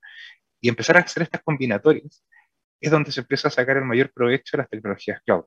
Y 0.61 0.69
empezar 0.69 0.97
a 0.97 1.00
hacer 1.00 1.25
estas 1.25 1.42
combinatorias 1.42 2.25
es 2.81 2.90
donde 2.90 3.12
se 3.12 3.21
empieza 3.21 3.49
a 3.49 3.50
sacar 3.50 3.76
el 3.76 3.85
mayor 3.85 4.12
provecho 4.12 4.57
de 4.57 4.62
las 4.62 4.71
tecnologías 4.71 5.21
cloud. 5.25 5.45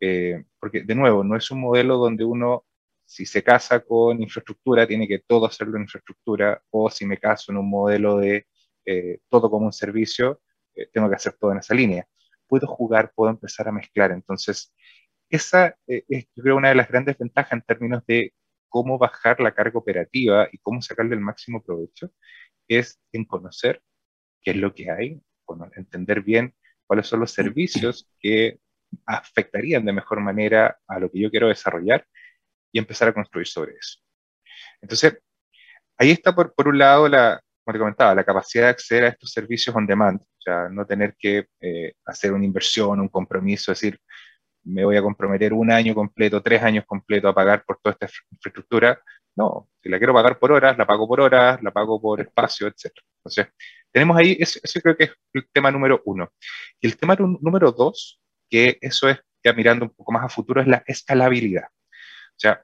Eh, 0.00 0.44
porque, 0.58 0.82
de 0.82 0.94
nuevo, 0.94 1.22
no 1.24 1.36
es 1.36 1.50
un 1.50 1.60
modelo 1.60 1.98
donde 1.98 2.24
uno, 2.24 2.64
si 3.10 3.26
se 3.26 3.42
casa 3.42 3.80
con 3.80 4.22
infraestructura, 4.22 4.86
tiene 4.86 5.08
que 5.08 5.18
todo 5.18 5.44
hacerlo 5.44 5.76
en 5.76 5.82
infraestructura, 5.82 6.62
o 6.70 6.88
si 6.88 7.04
me 7.04 7.18
caso 7.18 7.50
en 7.50 7.58
un 7.58 7.68
modelo 7.68 8.18
de 8.18 8.46
eh, 8.86 9.18
todo 9.28 9.50
como 9.50 9.66
un 9.66 9.72
servicio, 9.72 10.40
eh, 10.76 10.88
tengo 10.92 11.08
que 11.08 11.16
hacer 11.16 11.32
todo 11.32 11.50
en 11.50 11.58
esa 11.58 11.74
línea. 11.74 12.06
Puedo 12.46 12.68
jugar, 12.68 13.12
puedo 13.12 13.32
empezar 13.32 13.66
a 13.66 13.72
mezclar. 13.72 14.12
Entonces, 14.12 14.72
esa 15.28 15.76
es, 15.88 16.04
yo 16.36 16.42
creo, 16.44 16.56
una 16.56 16.68
de 16.68 16.76
las 16.76 16.88
grandes 16.88 17.18
ventajas 17.18 17.52
en 17.54 17.62
términos 17.62 18.04
de 18.06 18.32
cómo 18.68 18.96
bajar 18.96 19.40
la 19.40 19.54
carga 19.54 19.80
operativa 19.80 20.48
y 20.52 20.58
cómo 20.58 20.80
sacarle 20.80 21.16
el 21.16 21.20
máximo 21.20 21.64
provecho 21.64 22.12
es 22.68 23.00
en 23.10 23.24
conocer 23.24 23.82
qué 24.40 24.52
es 24.52 24.56
lo 24.56 24.72
que 24.72 24.88
hay, 24.88 25.20
entender 25.74 26.22
bien 26.22 26.54
cuáles 26.86 27.08
son 27.08 27.18
los 27.18 27.32
servicios 27.32 28.08
que 28.20 28.60
afectarían 29.04 29.84
de 29.84 29.92
mejor 29.92 30.20
manera 30.20 30.78
a 30.86 31.00
lo 31.00 31.10
que 31.10 31.18
yo 31.20 31.30
quiero 31.30 31.48
desarrollar 31.48 32.06
y 32.72 32.78
empezar 32.78 33.08
a 33.08 33.14
construir 33.14 33.46
sobre 33.46 33.72
eso. 33.72 33.98
Entonces, 34.80 35.18
ahí 35.98 36.10
está 36.10 36.34
por, 36.34 36.54
por 36.54 36.68
un 36.68 36.78
lado 36.78 37.08
la, 37.08 37.40
como 37.64 37.72
te 37.74 37.78
comentaba, 37.78 38.14
la 38.14 38.24
capacidad 38.24 38.64
de 38.64 38.70
acceder 38.70 39.04
a 39.04 39.08
estos 39.08 39.30
servicios 39.30 39.74
on 39.76 39.86
demand, 39.86 40.20
o 40.20 40.40
sea, 40.40 40.68
no 40.70 40.86
tener 40.86 41.14
que 41.18 41.46
eh, 41.60 41.92
hacer 42.04 42.32
una 42.32 42.44
inversión, 42.44 43.00
un 43.00 43.08
compromiso, 43.08 43.72
es 43.72 43.80
decir, 43.80 44.00
me 44.64 44.84
voy 44.84 44.96
a 44.96 45.02
comprometer 45.02 45.52
un 45.52 45.70
año 45.70 45.94
completo, 45.94 46.42
tres 46.42 46.62
años 46.62 46.84
completos 46.86 47.30
a 47.30 47.34
pagar 47.34 47.64
por 47.64 47.78
toda 47.82 47.92
esta 47.92 48.08
infraestructura. 48.30 49.00
No, 49.36 49.68
si 49.82 49.88
la 49.88 49.98
quiero 49.98 50.12
pagar 50.12 50.38
por 50.38 50.52
horas, 50.52 50.76
la 50.76 50.86
pago 50.86 51.08
por 51.08 51.20
horas, 51.20 51.62
la 51.62 51.70
pago 51.70 52.00
por 52.00 52.20
espacio, 52.20 52.66
etc. 52.66 52.92
Entonces, 53.18 53.48
tenemos 53.92 54.16
ahí, 54.16 54.36
eso, 54.38 54.60
creo 54.82 54.96
que 54.96 55.04
es 55.04 55.12
el 55.32 55.48
tema 55.52 55.70
número 55.70 56.02
uno. 56.04 56.30
Y 56.80 56.86
el 56.86 56.96
tema 56.96 57.16
número 57.16 57.72
dos, 57.72 58.20
que 58.48 58.78
eso 58.80 59.08
es 59.08 59.18
ya 59.42 59.52
mirando 59.52 59.86
un 59.86 59.90
poco 59.92 60.12
más 60.12 60.24
a 60.24 60.28
futuro, 60.28 60.60
es 60.60 60.66
la 60.66 60.82
escalabilidad. 60.86 61.68
O 62.40 62.42
sea, 62.42 62.62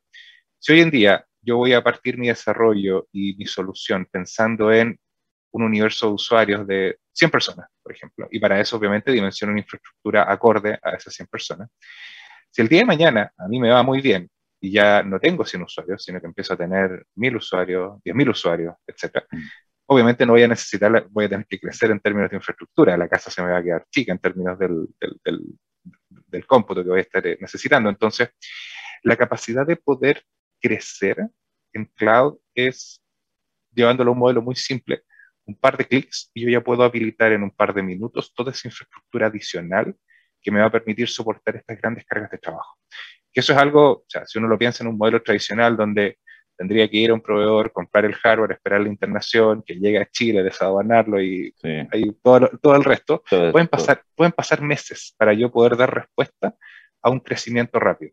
si 0.59 0.73
hoy 0.73 0.81
en 0.81 0.91
día 0.91 1.27
yo 1.43 1.59
voy 1.59 1.75
a 1.75 1.85
partir 1.85 2.17
mi 2.17 2.29
desarrollo 2.29 3.09
y 3.13 3.37
mi 3.37 3.45
solución 3.45 4.09
pensando 4.11 4.73
en 4.73 4.99
un 5.51 5.63
universo 5.63 6.07
de 6.07 6.13
usuarios 6.15 6.67
de 6.67 6.99
100 7.13 7.31
personas, 7.31 7.69
por 7.83 7.93
ejemplo, 7.93 8.27
y 8.31 8.41
para 8.41 8.59
eso 8.59 8.79
obviamente 8.79 9.13
dimensiono 9.13 9.53
una 9.53 9.61
infraestructura 9.61 10.33
acorde 10.33 10.79
a 10.83 10.93
esas 10.93 11.13
100 11.13 11.27
personas. 11.29 11.69
Si 12.51 12.63
el 12.63 12.69
día 12.69 12.81
de 12.81 12.87
mañana 12.87 13.31
a 13.37 13.49
mí 13.49 13.61
me 13.61 13.69
va 13.69 13.83
muy 13.83 14.01
bien 14.01 14.31
y 14.63 14.73
ya 14.73 15.03
no 15.03 15.21
tengo 15.21 15.45
100 15.45 15.63
usuarios, 15.65 16.03
sino 16.03 16.21
que 16.23 16.27
empiezo 16.27 16.55
a 16.55 16.57
tener 16.57 17.05
1000 17.15 17.37
usuarios, 17.37 18.03
10.000 18.03 18.31
usuarios, 18.31 18.75
etc., 18.87 19.25
mm. 19.31 19.39
obviamente 19.89 20.25
no 20.25 20.33
voy 20.33 20.43
a 20.43 20.49
necesitar, 20.49 21.07
voy 21.11 21.27
a 21.27 21.29
tener 21.29 21.47
que 21.47 21.61
crecer 21.61 21.91
en 21.91 22.01
términos 22.01 22.31
de 22.31 22.37
infraestructura, 22.37 22.97
la 22.97 23.09
casa 23.09 23.31
se 23.31 23.43
me 23.43 23.51
va 23.51 23.59
a 23.59 23.63
quedar 23.63 23.85
chica 23.91 24.13
en 24.13 24.19
términos 24.21 24.59
del, 24.59 24.89
del, 24.99 25.43
del 26.29 26.47
cómputo 26.47 26.83
que 26.83 26.89
voy 26.89 27.01
a 27.01 27.03
estar 27.03 27.27
eh, 27.27 27.37
necesitando. 27.39 27.91
Entonces, 27.91 28.31
la 29.07 29.17
capacidad 29.17 29.65
de 29.65 29.77
poder 29.77 30.25
crecer 30.61 31.17
en 31.73 31.85
cloud 31.95 32.39
es 32.55 33.01
llevándolo 33.73 34.11
a 34.11 34.15
un 34.15 34.19
modelo 34.19 34.43
muy 34.43 34.57
simple, 34.57 35.05
un 35.45 35.55
par 35.55 35.77
de 35.77 35.85
clics 35.85 36.29
y 36.35 36.43
yo 36.43 36.51
ya 36.51 36.61
puedo 36.61 36.83
habilitar 36.83 37.31
en 37.31 37.45
un 37.45 37.53
par 37.53 37.73
de 37.73 37.85
minutos 37.85 38.35
toda 38.35 38.51
esa 38.51 38.67
infraestructura 38.67 39.29
adicional 39.29 39.95
que 40.43 40.51
me 40.51 40.59
va 40.59 40.67
a 40.67 40.73
permitir 40.73 41.09
soportar 41.09 41.55
estas 41.55 41.81
grandes 41.81 42.05
cargas 42.05 42.33
de 42.33 42.39
trabajo. 42.39 42.79
Que 43.33 43.41
eso 43.41 43.53
es 43.53 43.59
algo, 43.59 43.99
o 43.99 44.05
sea, 44.09 44.27
si 44.27 44.39
uno 44.39 44.49
lo 44.49 44.59
piensa 44.59 44.83
en 44.83 44.91
un 44.91 44.99
modelo 44.99 45.23
tradicional 45.23 45.77
donde 45.77 46.19
tendría 46.57 46.91
que 46.91 46.97
ir 46.97 47.11
a 47.11 47.15
un 47.15 47.21
proveedor, 47.21 47.71
comprar 47.71 48.07
el 48.07 48.15
hardware, 48.15 48.53
esperar 48.53 48.81
la 48.81 48.89
internación, 48.89 49.63
que 49.65 49.75
llegue 49.75 50.01
a 50.01 50.11
Chile, 50.11 50.43
desaduanarlo 50.43 51.23
y 51.23 51.55
todo, 52.25 52.51
todo, 52.61 52.75
el 52.75 52.83
resto, 52.83 53.23
pueden, 53.31 53.69
pasar, 53.69 54.03
pueden 54.17 54.33
pasar 54.33 54.63
meses 54.63 55.15
para 55.17 55.33
yo 55.33 55.53
poder 55.53 55.77
dar 55.77 55.95
respuesta 55.95 56.57
a 57.03 57.11
un 57.11 57.21
crecimiento 57.21 57.79
rápido. 57.79 58.13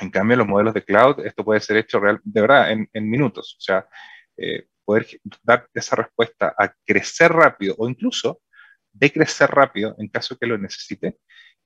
En 0.00 0.10
cambio, 0.10 0.36
los 0.36 0.46
modelos 0.46 0.74
de 0.74 0.84
cloud, 0.84 1.24
esto 1.26 1.44
puede 1.44 1.60
ser 1.60 1.76
hecho 1.76 2.00
real, 2.00 2.20
de 2.24 2.40
verdad 2.40 2.72
en, 2.72 2.88
en 2.92 3.10
minutos. 3.10 3.56
O 3.58 3.60
sea, 3.60 3.86
eh, 4.36 4.66
poder 4.84 5.06
dar 5.42 5.68
esa 5.74 5.96
respuesta 5.96 6.54
a 6.58 6.72
crecer 6.84 7.32
rápido 7.32 7.74
o 7.78 7.88
incluso 7.88 8.40
de 8.92 9.12
crecer 9.12 9.50
rápido 9.50 9.94
en 9.98 10.08
caso 10.08 10.38
que 10.38 10.46
lo 10.46 10.56
necesite, 10.58 11.18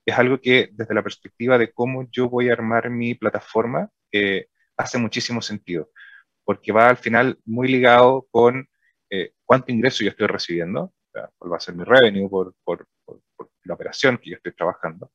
es 0.04 0.18
algo 0.18 0.40
que 0.40 0.70
desde 0.72 0.94
la 0.94 1.02
perspectiva 1.02 1.58
de 1.58 1.72
cómo 1.72 2.08
yo 2.10 2.28
voy 2.28 2.48
a 2.48 2.54
armar 2.54 2.90
mi 2.90 3.14
plataforma 3.14 3.90
eh, 4.12 4.46
hace 4.76 4.98
muchísimo 4.98 5.42
sentido, 5.42 5.90
porque 6.44 6.72
va 6.72 6.88
al 6.88 6.96
final 6.96 7.38
muy 7.44 7.68
ligado 7.68 8.26
con 8.30 8.68
eh, 9.10 9.32
cuánto 9.44 9.72
ingreso 9.72 10.02
yo 10.02 10.10
estoy 10.10 10.26
recibiendo, 10.26 10.92
cuál 11.38 11.52
va 11.52 11.56
a 11.58 11.60
ser 11.60 11.74
mi 11.74 11.84
revenue 11.84 12.28
por, 12.28 12.54
por, 12.64 12.86
por, 13.04 13.20
la 13.64 13.74
operación 13.74 14.16
que 14.18 14.30
yo 14.30 14.36
estoy 14.36 14.52
trabajando, 14.54 15.12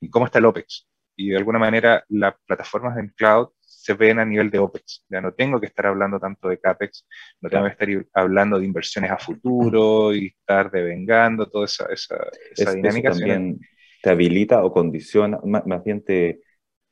y 0.00 0.08
cómo 0.08 0.26
está 0.26 0.38
el 0.38 0.44
OPEX. 0.46 0.88
Y 1.20 1.30
de 1.30 1.36
alguna 1.36 1.58
manera 1.58 2.04
las 2.08 2.34
plataformas 2.46 2.96
en 2.96 3.08
cloud 3.08 3.48
se 3.58 3.94
ven 3.94 4.20
a 4.20 4.24
nivel 4.24 4.50
de 4.50 4.60
OPEX. 4.60 5.04
Ya 5.08 5.20
no 5.20 5.32
tengo 5.32 5.58
que 5.58 5.66
estar 5.66 5.86
hablando 5.86 6.20
tanto 6.20 6.48
de 6.48 6.60
CAPEX, 6.60 7.06
no 7.40 7.50
tengo 7.50 7.64
que 7.64 7.72
estar 7.72 7.88
hablando 8.14 8.58
de 8.58 8.64
inversiones 8.64 9.10
a 9.10 9.18
futuro 9.18 10.14
y 10.14 10.26
estar 10.26 10.70
devengando 10.70 11.48
toda 11.50 11.64
esa, 11.64 11.86
esa, 11.92 12.72
dinámica. 12.72 13.10
también 13.10 13.58
te 14.00 14.10
habilita 14.10 14.64
o 14.64 14.72
condiciona, 14.72 15.40
más, 15.42 15.82
bien 15.82 16.04
te, 16.04 16.40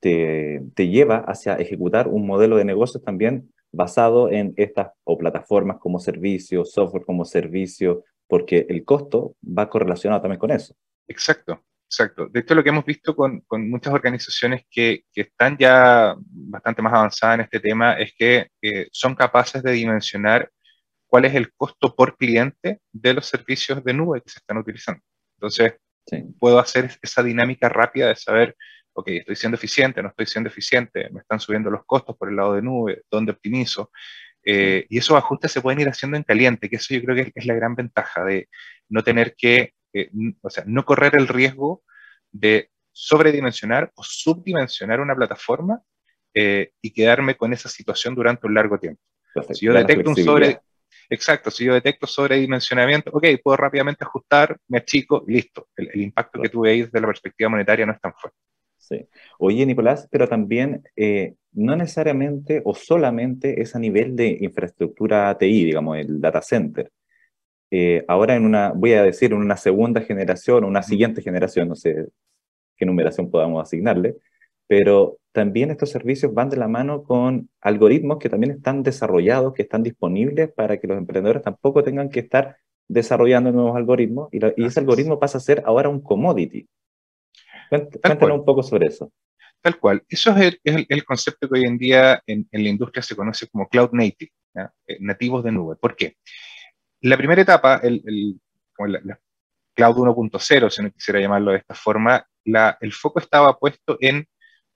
te, 0.00 0.60
te, 0.74 0.88
lleva 0.88 1.18
hacia 1.18 1.54
ejecutar 1.54 2.08
un 2.08 2.26
modelo 2.26 2.56
de 2.56 2.64
negocios 2.64 3.04
también 3.04 3.52
basado 3.70 4.28
en 4.28 4.54
estas 4.56 4.88
o 5.04 5.16
plataformas 5.16 5.76
como 5.78 6.00
servicio, 6.00 6.64
software 6.64 7.04
como 7.04 7.24
servicio, 7.24 8.04
porque 8.26 8.66
el 8.68 8.84
costo 8.84 9.36
va 9.46 9.68
correlacionado 9.68 10.22
también 10.22 10.40
con 10.40 10.50
eso. 10.50 10.74
Exacto, 11.06 11.62
Exacto. 11.88 12.26
De 12.28 12.40
hecho, 12.40 12.54
lo 12.54 12.64
que 12.64 12.70
hemos 12.70 12.84
visto 12.84 13.14
con, 13.14 13.40
con 13.42 13.70
muchas 13.70 13.94
organizaciones 13.94 14.64
que, 14.70 15.04
que, 15.12 15.22
están 15.22 15.56
ya 15.56 16.16
bastante 16.18 16.82
más 16.82 16.92
avanzadas 16.92 17.36
en 17.36 17.40
este 17.42 17.60
tema 17.60 17.94
es 17.94 18.12
que 18.18 18.48
son 18.92 19.14
capaces 19.14 19.62
de 19.62 19.72
dimensionar 19.72 20.50
cuál 21.06 21.26
es 21.26 21.34
el 21.34 21.52
costo 21.54 21.94
por 21.94 22.16
cliente 22.16 22.80
de 22.92 23.14
los 23.14 23.26
servicios 23.26 23.82
de 23.84 23.94
nube 23.94 24.20
que 24.22 24.30
se 24.30 24.38
están 24.40 24.58
utilizando. 24.58 25.00
Entonces, 25.36 25.74
puedo 26.38 26.58
hacer 26.58 26.90
esa 27.02 27.22
dinámica 27.22 27.68
rápida 27.68 28.08
de 28.08 28.16
saber, 28.16 28.56
ok, 28.92 29.08
estoy 29.08 29.36
siendo 29.36 29.56
eficiente, 29.56 30.02
no 30.02 30.08
estoy 30.08 30.26
siendo 30.26 30.50
eficiente, 30.50 31.08
me 31.10 31.20
están 31.20 31.40
subiendo 31.40 31.70
los 31.70 31.84
costos 31.86 32.16
por 32.16 32.28
el 32.28 32.36
lado 32.36 32.54
de 32.54 32.62
nube, 32.62 33.02
dónde 33.10 33.32
optimizo. 33.32 33.90
Eh, 34.44 34.86
y 34.88 34.98
esos 34.98 35.16
ajustes 35.16 35.52
se 35.52 35.60
pueden 35.60 35.80
ir 35.80 35.88
haciendo 35.88 36.16
en 36.16 36.22
caliente, 36.22 36.68
que 36.70 36.76
eso 36.76 36.94
yo 36.94 37.02
creo 37.02 37.16
que 37.16 37.32
es 37.34 37.46
la 37.46 37.54
gran 37.54 37.74
ventaja 37.74 38.24
de 38.24 38.48
no 38.88 39.02
tener 39.02 39.34
que 39.36 39.74
o 40.40 40.50
sea, 40.50 40.64
no 40.66 40.84
correr 40.84 41.12
el 41.16 41.28
riesgo 41.28 41.82
de 42.30 42.70
sobredimensionar 42.92 43.92
o 43.94 44.02
subdimensionar 44.02 45.00
una 45.00 45.14
plataforma 45.14 45.82
eh, 46.32 46.72
y 46.80 46.92
quedarme 46.92 47.36
con 47.36 47.52
esa 47.52 47.68
situación 47.68 48.14
durante 48.14 48.46
un 48.46 48.54
largo 48.54 48.78
tiempo. 48.78 49.00
si 49.52 49.66
yo 49.66 49.72
detecto 49.72 50.10
un 50.10 50.16
sobre, 50.16 50.60
exacto, 51.10 51.50
si 51.50 51.64
yo 51.64 51.74
detecto 51.74 52.06
sobredimensionamiento, 52.06 53.10
ok, 53.12 53.26
puedo 53.42 53.56
rápidamente 53.56 54.04
ajustar, 54.04 54.56
me 54.68 54.78
achico, 54.78 55.24
listo. 55.26 55.68
El, 55.76 56.00
impacto 56.00 56.40
que 56.40 56.48
tuve 56.48 56.70
ahí 56.70 56.82
desde 56.82 57.00
la 57.00 57.06
perspectiva 57.06 57.50
monetaria 57.50 57.86
no 57.86 57.92
es 57.92 58.00
tan 58.00 58.14
fuerte. 58.14 58.38
Sí. 58.78 59.06
Oye, 59.38 59.66
Nicolás, 59.66 60.08
pero 60.10 60.28
también 60.28 60.82
eh, 60.94 61.34
no 61.52 61.74
necesariamente 61.74 62.62
o 62.64 62.74
solamente 62.74 63.60
es 63.60 63.74
a 63.74 63.78
nivel 63.78 64.14
de 64.14 64.38
infraestructura 64.40 65.36
TI, 65.36 65.64
digamos, 65.64 65.98
el 65.98 66.20
data 66.20 66.40
center. 66.40 66.90
Eh, 67.70 68.04
ahora 68.08 68.36
en 68.36 68.44
una, 68.44 68.72
voy 68.72 68.92
a 68.92 69.02
decir, 69.02 69.32
en 69.32 69.38
una 69.38 69.56
segunda 69.56 70.00
generación 70.00 70.64
o 70.64 70.68
una 70.68 70.82
siguiente 70.82 71.22
generación, 71.22 71.68
no 71.68 71.74
sé 71.74 72.08
qué 72.76 72.86
numeración 72.86 73.30
podamos 73.30 73.62
asignarle, 73.62 74.16
pero 74.68 75.18
también 75.32 75.70
estos 75.70 75.90
servicios 75.90 76.32
van 76.32 76.50
de 76.50 76.56
la 76.56 76.68
mano 76.68 77.04
con 77.04 77.48
algoritmos 77.60 78.18
que 78.18 78.28
también 78.28 78.52
están 78.52 78.82
desarrollados, 78.82 79.54
que 79.54 79.62
están 79.62 79.82
disponibles 79.82 80.52
para 80.52 80.78
que 80.78 80.86
los 80.86 80.98
emprendedores 80.98 81.42
tampoco 81.42 81.82
tengan 81.82 82.10
que 82.10 82.20
estar 82.20 82.56
desarrollando 82.88 83.52
nuevos 83.52 83.76
algoritmos 83.76 84.28
y, 84.32 84.38
ese 84.64 84.80
algoritmo 84.80 85.18
pasa 85.18 85.38
a 85.38 85.40
ser 85.40 85.62
ahora 85.66 85.88
un 85.88 86.00
commodity. 86.00 86.68
Cuéntanos 87.68 88.38
un 88.38 88.44
poco 88.44 88.62
sobre 88.62 88.86
eso. 88.86 89.12
Tal 89.60 89.78
cual. 89.80 90.04
Eso 90.08 90.34
es 90.36 90.58
el, 90.64 91.04
concepto 91.04 91.48
que 91.48 91.58
hoy 91.58 91.66
en 91.66 91.78
día 91.78 92.22
en, 92.26 92.46
la 92.52 92.68
industria 92.68 93.02
se 93.02 93.16
conoce 93.16 93.48
como 93.48 93.68
cloud 93.68 93.90
native, 93.92 94.30
eh, 94.54 94.96
nativos 95.00 95.42
de 95.42 95.52
nube. 95.52 95.76
¿Por 95.76 95.96
qué? 95.96 96.16
La 97.06 97.16
primera 97.16 97.40
etapa, 97.40 97.80
el, 97.84 98.40
Cloud 98.74 99.96
1.0, 99.96 100.70
si 100.70 100.82
no 100.82 100.90
quisiera 100.90 101.20
llamarlo 101.20 101.52
de 101.52 101.58
esta 101.58 101.74
forma, 101.74 102.26
el 102.44 102.92
foco 102.92 103.20
estaba 103.20 103.56
puesto 103.56 103.96
en 104.00 104.26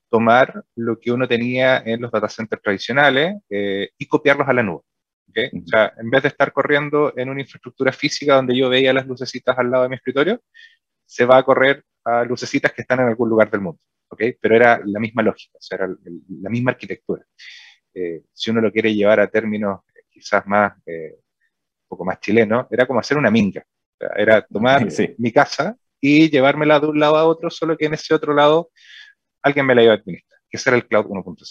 tomar 0.09 0.65
lo 0.77 1.01
que 1.01 1.11
uno 1.11 1.27
tenía 1.27 1.79
en 1.79 2.01
los 2.01 2.13
data 2.13 2.29
centers 2.29 2.63
tradicionales 2.63 3.35
eh, 3.51 3.91
y 3.99 4.07
copiarlos 4.07 4.49
a 4.49 4.53
la 4.53 4.63
nube. 4.63 4.83
O 5.29 5.67
sea, 5.67 5.93
en 5.97 6.09
vez 6.09 6.23
de 6.23 6.29
estar 6.29 6.53
corriendo 6.53 7.13
en 7.17 7.31
una 7.31 7.41
infraestructura 7.41 7.91
física 7.91 8.37
donde 8.37 8.57
yo 8.57 8.69
veía 8.69 8.93
las 8.93 9.09
lucecitas 9.09 9.59
al 9.59 9.69
lado 9.69 9.83
de 9.83 9.89
mi 9.89 9.97
escritorio, 9.97 10.41
se 11.05 11.25
va 11.25 11.39
a 11.39 11.43
correr 11.43 11.83
a 12.05 12.23
lucecitas 12.23 12.73
que 12.73 12.83
están 12.83 13.01
en 13.01 13.09
algún 13.09 13.29
lugar 13.29 13.51
del 13.51 13.63
mundo. 13.63 13.81
¿okay? 14.09 14.37
Pero 14.41 14.55
era 14.55 14.81
la 14.85 15.01
misma 15.01 15.25
lógica, 15.25 15.59
o 15.59 15.63
sea, 15.63 15.79
era 15.79 15.89
la 15.89 16.51
misma 16.51 16.71
arquitectura. 16.71 17.25
Eh, 17.93 18.23
si 18.33 18.53
uno 18.53 18.61
lo 18.61 18.71
quiere 18.71 18.95
llevar 18.95 19.19
a 19.19 19.27
términos 19.27 19.81
eh, 19.89 20.03
quizás 20.09 20.47
más 20.47 20.75
poco 21.91 22.05
más 22.05 22.21
chileno, 22.21 22.69
era 22.71 22.87
como 22.87 23.01
hacer 23.01 23.19
una 23.19 23.31
minga. 23.31 23.65
era 24.17 24.41
tomar 24.43 24.87
mi 25.19 25.33
casa 25.33 25.77
y 26.01 26.31
llevármela 26.31 26.81
de 26.81 26.87
un 26.87 26.99
lado 26.99 27.17
a 27.17 27.27
otro, 27.27 27.51
solo 27.51 27.77
que 27.77 27.87
en 27.87 27.95
ese 27.95 28.15
otro 28.15 28.33
lado 28.33 28.71
alguien 29.43 29.67
me 29.67 29.75
la 29.75 29.83
iba 29.83 29.93
a 29.93 29.97
administrar, 29.97 30.41
que 30.49 30.57
ese 30.57 30.71
era 30.71 30.77
el 30.77 30.87
Cloud 30.87 31.07
1.0. 31.07 31.45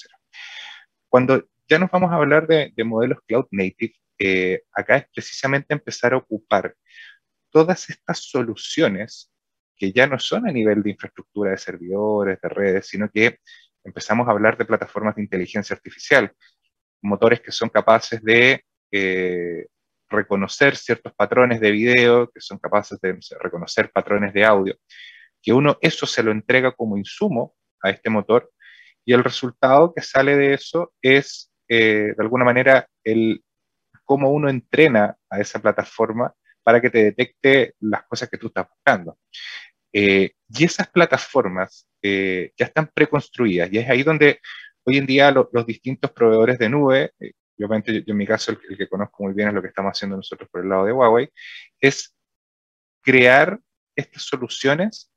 Cuando 1.07 1.43
ya 1.67 1.77
nos 1.77 1.91
vamos 1.91 2.11
a 2.11 2.15
hablar 2.15 2.47
de, 2.47 2.73
modelos 2.83 3.19
Cloud 3.27 3.45
Native, 3.51 3.93
eh, 4.17 4.63
acá 4.73 4.97
es 4.97 5.05
precisamente 5.13 5.73
empezar 5.73 6.13
a 6.13 6.17
ocupar 6.17 6.75
todas 7.51 7.89
estas 7.89 8.23
soluciones 8.23 9.31
que 9.75 9.91
ya 9.91 10.07
no 10.07 10.19
son 10.19 10.47
a 10.47 10.51
nivel 10.51 10.83
de 10.83 10.91
infraestructura 10.91 11.51
de 11.51 11.57
servidores, 11.57 12.39
de 12.41 12.49
redes, 12.49 12.87
sino 12.87 13.09
que 13.09 13.39
empezamos 13.83 14.27
a 14.27 14.31
hablar 14.31 14.57
de 14.57 14.65
plataformas 14.65 15.15
de 15.15 15.21
inteligencia 15.21 15.75
artificial, 15.75 16.31
motores 17.01 17.41
que 17.41 17.51
son 17.51 17.69
capaces 17.69 18.21
de 18.21 18.63
eh, 18.91 19.67
reconocer 20.09 20.75
ciertos 20.75 21.13
patrones 21.13 21.59
de 21.59 21.71
video, 21.71 22.29
que 22.31 22.41
son 22.41 22.57
capaces 22.57 22.99
de 23.01 23.17
reconocer 23.39 23.91
patrones 23.91 24.33
de 24.33 24.45
audio, 24.45 24.75
que 25.41 25.53
uno 25.53 25.77
eso 25.81 26.05
se 26.05 26.23
lo 26.23 26.31
entrega 26.31 26.71
como 26.71 26.97
insumo 26.97 27.55
a 27.81 27.89
este 27.91 28.09
motor 28.09 28.51
y 29.05 29.13
el 29.13 29.23
resultado 29.23 29.93
que 29.93 30.01
sale 30.01 30.35
de 30.37 30.53
eso 30.53 30.93
es, 31.01 31.51
eh, 31.67 32.13
de 32.15 32.23
alguna 32.23 32.45
manera, 32.45 32.87
el 33.03 33.43
cómo 34.03 34.29
uno 34.31 34.49
entrena 34.49 35.15
a 35.29 35.39
esa 35.39 35.59
plataforma 35.59 36.33
para 36.63 36.81
que 36.81 36.89
te 36.89 37.05
detecte 37.05 37.73
las 37.79 38.03
cosas 38.03 38.29
que 38.29 38.37
tú 38.37 38.47
estás 38.47 38.67
buscando. 38.69 39.17
Eh, 39.91 40.33
y 40.47 40.63
esas 40.63 40.87
plataformas 40.89 41.87
eh, 42.01 42.51
ya 42.57 42.67
están 42.67 42.91
preconstruidas 42.93 43.73
y 43.73 43.79
es 43.79 43.89
ahí 43.89 44.03
donde 44.03 44.39
hoy 44.83 44.97
en 44.97 45.07
día 45.07 45.31
los 45.31 45.65
distintos 45.65 46.11
proveedores 46.11 46.59
de 46.59 46.69
nube, 46.69 47.11
obviamente 47.63 47.93
yo, 47.93 48.11
en 48.11 48.17
mi 48.17 48.25
caso 48.25 48.51
el, 48.51 48.77
que 48.77 48.87
conozco 48.87 49.23
muy 49.23 49.33
bien 49.33 49.49
es 49.49 49.53
lo 49.53 49.61
que 49.61 49.69
estamos 49.69 49.91
haciendo 49.91 50.17
nosotros 50.17 50.49
por 50.49 50.61
el 50.61 50.69
lado 50.69 50.85
de 50.85 50.93
Huawei, 50.93 51.29
es 51.79 52.15
crear 53.01 53.59
estas 53.95 54.23
soluciones 54.23 55.11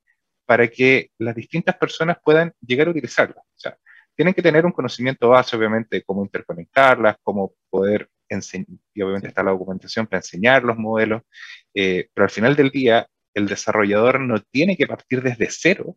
para 0.44 0.68
que 0.68 1.10
las 1.18 1.34
distintas 1.34 1.76
personas 1.76 2.18
puedan 2.22 2.52
llegar 2.60 2.88
a 2.88 2.90
utilizarlas. 2.90 3.38
O 3.38 3.58
sea, 3.58 3.76
tienen 4.14 4.34
que 4.34 4.42
tener 4.42 4.66
un 4.66 4.72
conocimiento 4.72 5.28
base, 5.28 5.56
obviamente, 5.56 5.96
de 5.96 6.02
cómo 6.02 6.22
interconectarlas, 6.22 7.16
cómo 7.22 7.54
poder 7.70 8.08
enseñar, 8.28 8.66
y 8.94 9.02
obviamente 9.02 9.28
está 9.28 9.42
la 9.42 9.52
documentación 9.52 10.06
para 10.06 10.18
enseñar 10.18 10.64
los 10.64 10.76
modelos, 10.76 11.22
eh, 11.74 12.08
pero 12.12 12.24
al 12.24 12.30
final 12.30 12.56
del 12.56 12.70
día, 12.70 13.06
el 13.34 13.46
desarrollador 13.46 14.20
no 14.20 14.40
tiene 14.40 14.76
que 14.76 14.86
partir 14.86 15.22
desde 15.22 15.48
cero, 15.50 15.96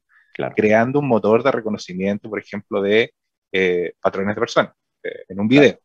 creando 0.55 0.99
un 0.99 1.07
motor 1.07 1.43
de 1.43 1.51
reconocimiento, 1.51 2.29
por 2.29 2.39
ejemplo, 2.39 2.81
de 2.81 3.13
eh, 3.51 3.93
patrones 4.01 4.35
de 4.35 4.39
personas 4.39 4.73
eh, 5.03 5.25
en 5.29 5.39
un 5.39 5.47
video. 5.47 5.79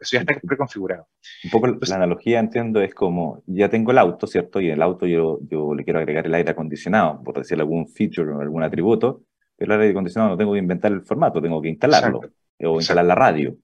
Eso 0.00 0.16
ya 0.16 0.20
está 0.20 0.38
preconfigurado. 0.40 1.08
Un 1.44 1.50
poco 1.50 1.66
la 1.66 1.96
analogía, 1.96 2.38
entiendo, 2.38 2.80
es 2.80 2.94
como, 2.94 3.42
ya 3.46 3.68
tengo 3.68 3.92
el 3.92 3.98
auto, 3.98 4.26
¿cierto? 4.26 4.60
Y 4.60 4.66
en 4.66 4.74
el 4.74 4.82
auto 4.82 5.06
yo, 5.06 5.38
yo 5.42 5.74
le 5.74 5.84
quiero 5.84 5.98
agregar 5.98 6.26
el 6.26 6.34
aire 6.34 6.50
acondicionado, 6.50 7.22
por 7.22 7.38
decirle 7.38 7.62
algún 7.62 7.88
feature 7.88 8.32
o 8.32 8.40
algún 8.40 8.62
atributo, 8.62 9.22
pero 9.56 9.74
el 9.74 9.80
aire 9.80 9.92
acondicionado 9.92 10.32
no 10.32 10.38
tengo 10.38 10.52
que 10.52 10.58
inventar 10.58 10.92
el 10.92 11.02
formato, 11.02 11.40
tengo 11.40 11.60
que 11.62 11.68
instalarlo, 11.68 12.20
o 12.60 12.74
instalar 12.76 13.04
la 13.04 13.14
radio. 13.14 13.56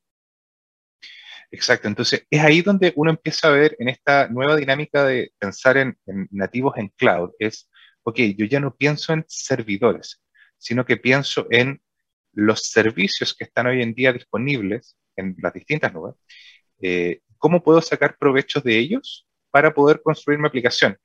Exacto, 1.50 1.88
entonces 1.88 2.26
es 2.28 2.40
ahí 2.42 2.60
donde 2.60 2.92
uno 2.96 3.10
empieza 3.10 3.48
a 3.48 3.52
ver 3.52 3.76
en 3.78 3.88
esta 3.88 4.28
nueva 4.28 4.56
dinámica 4.56 5.04
de 5.04 5.32
pensar 5.38 5.76
en, 5.76 5.96
nativos 6.30 6.76
en 6.76 6.88
cloud, 6.88 7.30
es, 7.38 7.68
ok, 8.02 8.18
yo 8.36 8.46
ya 8.46 8.60
no 8.60 8.74
pienso 8.74 9.12
en 9.12 9.24
servidores, 9.28 10.22
sino 10.58 10.84
que 10.84 10.96
pienso 10.96 11.46
en 11.50 11.80
los 12.32 12.68
servicios 12.68 13.34
que 13.34 13.44
están 13.44 13.66
hoy 13.66 13.80
en 13.82 13.94
día 13.94 14.12
disponibles 14.12 14.96
en 15.16 15.36
las 15.42 15.52
distintas 15.52 15.92
nubes, 15.92 16.14
eh, 16.80 17.20
cómo 17.38 17.62
puedo 17.62 17.80
sacar 17.80 18.16
provechos 18.18 18.62
de 18.64 18.78
ellos 18.78 19.26
para 19.50 19.72
poder 19.74 20.02
construir 20.02 20.38
mi 20.38 20.46
aplicación. 20.48 20.96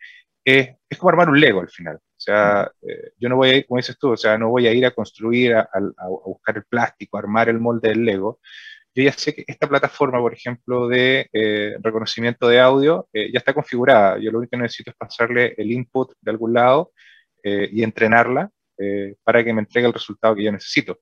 es 0.43 0.97
como 0.97 1.09
armar 1.09 1.29
un 1.29 1.39
Lego 1.39 1.61
al 1.61 1.69
final. 1.69 1.97
O 1.97 2.23
sea, 2.23 2.71
eh, 2.81 3.11
yo 3.17 3.29
no 3.29 3.37
voy 3.37 3.49
a 3.49 3.55
ir, 3.57 3.67
como 3.67 3.77
dices 3.77 3.97
tú, 3.99 4.11
o 4.11 4.17
sea, 4.17 4.37
no 4.37 4.49
voy 4.49 4.67
a 4.67 4.73
ir 4.73 4.85
a 4.85 4.91
construir, 4.91 5.55
a, 5.55 5.61
a 5.61 6.07
buscar 6.25 6.57
el 6.57 6.65
plástico, 6.65 7.17
a 7.17 7.21
armar 7.21 7.49
el 7.49 7.59
molde 7.59 7.89
del 7.89 8.05
Lego, 8.05 8.39
yo 8.93 9.03
ya 9.03 9.13
sé 9.13 9.33
que 9.33 9.45
esta 9.47 9.67
plataforma, 9.69 10.19
por 10.19 10.33
ejemplo, 10.33 10.87
de 10.87 11.29
eh, 11.31 11.75
reconocimiento 11.81 12.47
de 12.47 12.59
audio, 12.59 13.07
eh, 13.13 13.31
ya 13.31 13.39
está 13.39 13.53
configurada. 13.53 14.17
Yo 14.19 14.31
lo 14.31 14.39
único 14.39 14.51
que 14.51 14.57
necesito 14.57 14.91
es 14.91 14.97
pasarle 14.97 15.53
el 15.57 15.71
input 15.71 16.13
de 16.19 16.31
algún 16.31 16.53
lado 16.53 16.91
eh, 17.43 17.69
y 17.71 17.83
entrenarla 17.83 18.49
para 19.23 19.43
que 19.43 19.53
me 19.53 19.61
entregue 19.61 19.85
el 19.85 19.93
resultado 19.93 20.35
que 20.35 20.43
yo 20.43 20.51
necesito. 20.51 21.01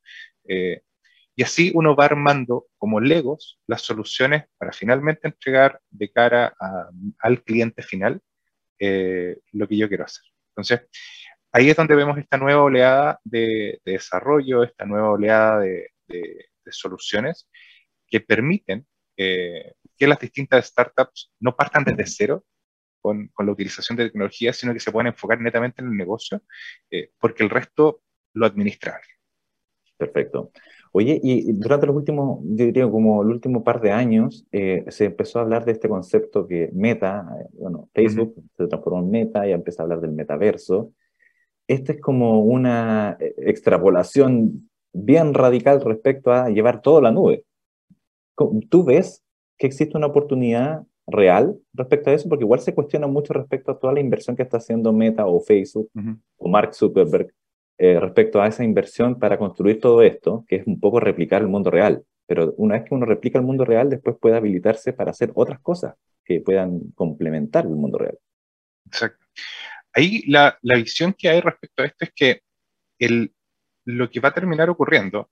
Y 1.36 1.43
así 1.43 1.71
uno 1.74 1.95
va 1.95 2.05
armando 2.05 2.67
como 2.77 3.00
legos 3.00 3.59
las 3.67 3.81
soluciones 3.81 4.45
para 4.57 4.71
finalmente 4.74 5.27
entregar 5.27 5.79
de 5.89 6.12
cara 6.12 6.53
al 7.19 7.43
cliente 7.43 7.81
final 7.81 8.21
lo 8.79 9.67
que 9.67 9.77
yo 9.77 9.88
quiero 9.88 10.05
hacer. 10.05 10.24
Entonces, 10.50 10.81
ahí 11.51 11.69
es 11.69 11.77
donde 11.77 11.95
vemos 11.95 12.17
esta 12.17 12.38
nueva 12.38 12.63
oleada 12.63 13.19
de, 13.24 13.80
desarrollo, 13.86 14.63
esta 14.63 14.86
nueva 14.86 15.12
oleada 15.12 15.60
de, 15.60 15.91
de 16.08 16.71
soluciones 16.71 17.47
que 18.08 18.19
permiten 18.19 18.86
eh, 19.17 19.73
que 19.97 20.08
las 20.08 20.19
distintas 20.19 20.65
startups 20.65 21.34
no 21.39 21.56
partan 21.56 21.84
desde 21.84 22.06
cero 22.06 22.45
con, 23.01 23.32
la 23.38 23.51
utilización 23.51 23.97
de 23.97 24.06
tecnología, 24.06 24.53
sino 24.53 24.73
que 24.73 24.80
se 24.80 24.91
puedan 24.91 25.08
enfocar 25.08 25.39
netamente 25.39 25.82
en 25.82 25.89
el 25.89 25.97
negocio, 25.97 26.41
eh, 26.89 27.12
porque 27.19 27.43
el 27.43 27.49
resto 27.49 28.01
lo 28.34 28.45
administra. 28.45 28.99
Perfecto. 29.97 30.51
Oye, 30.91 31.19
y 31.21 31.52
durante 31.54 31.86
los 31.86 31.95
últimos, 31.95 32.39
yo 32.43 32.65
diría 32.65 32.89
como 32.89 33.21
el 33.21 33.30
último 33.30 33.63
par 33.63 33.80
de 33.80 33.91
años, 33.91 34.47
eh, 34.52 34.86
se 34.88 35.06
empezó 35.06 35.39
a 35.39 35.43
hablar 35.43 35.63
de 35.63 35.73
este 35.73 35.88
concepto 35.88 36.47
que 36.47 36.71
Meta, 36.73 37.28
bueno, 37.54 37.89
Facebook 37.93 38.34
se 38.58 38.67
transformó 38.67 38.99
en 38.99 39.12
Meta 39.12 39.47
y 39.47 39.52
empieza 39.52 39.82
a 39.82 39.86
hablar 39.86 40.02
del 40.02 40.13
metaverso. 40.13 40.91
Este 41.67 41.93
es 41.93 42.02
como 42.02 42.41
una 42.41 43.17
extrapolación 43.19 44.69
bien 44.91 45.36
radical 45.36 45.82
respecto 45.82 46.32
a 46.32 46.49
llevar 46.49 46.82
todo 46.82 46.97
a 46.97 47.02
la 47.04 47.12
nube. 47.12 47.43
¿Tú 48.69 48.84
ves 48.84 49.23
que 49.58 49.67
existe 49.67 49.95
una 49.95 50.08
oportunidad 50.08 50.84
real 51.06 51.60
respecto 51.73 52.10
a 52.10 52.13
eso? 52.13 52.28
Porque 52.28 52.45
igual 52.45 52.62
se 52.62 52.73
cuestiona 52.73 53.06
mucho 53.06 53.34
respecto 53.34 53.71
a 53.71 53.78
toda 53.78 53.93
la 53.93 53.99
inversión 53.99 54.36
que 54.36 54.43
está 54.43 54.58
haciendo 54.58 54.91
Meta 54.91 55.28
o 55.28 55.39
Facebook 55.39 55.91
o 56.38 56.47
Mark 56.47 56.73
Zuckerberg 56.73 57.32
eh, 57.81 57.97
respecto 57.97 58.41
a 58.41 58.47
esa 58.47 58.65
inversión 58.65 59.17
para 59.17 59.37
construir 59.37 59.79
todo 59.79 60.01
esto, 60.01 60.43
que 60.49 60.57
es 60.57 60.67
un 60.67 60.81
poco 60.81 60.99
replicar 60.99 61.41
el 61.41 61.47
mundo 61.47 61.71
real. 61.71 62.03
Pero 62.27 62.53
una 62.57 62.75
vez 62.75 62.83
que 62.83 62.93
uno 62.93 63.05
replica 63.05 63.39
el 63.39 63.45
mundo 63.45 63.63
real, 63.65 63.89
después 63.89 64.17
puede 64.19 64.35
habilitarse 64.35 64.93
para 64.93 65.11
hacer 65.11 65.31
otras 65.33 65.61
cosas 65.61 65.95
que 66.25 66.41
puedan 66.41 66.91
complementar 66.93 67.65
el 67.65 67.75
mundo 67.75 67.97
real. 67.97 68.19
Exacto. 68.85 69.25
Ahí 69.93 70.23
la, 70.27 70.59
la 70.61 70.75
visión 70.75 71.13
que 71.17 71.29
hay 71.29 71.41
respecto 71.41 71.81
a 71.81 71.85
esto 71.85 72.05
es 72.05 72.11
que 72.13 72.41
el, 72.99 73.33
lo 73.85 74.09
que 74.09 74.19
va 74.19 74.29
a 74.29 74.33
terminar 74.33 74.69
ocurriendo 74.69 75.31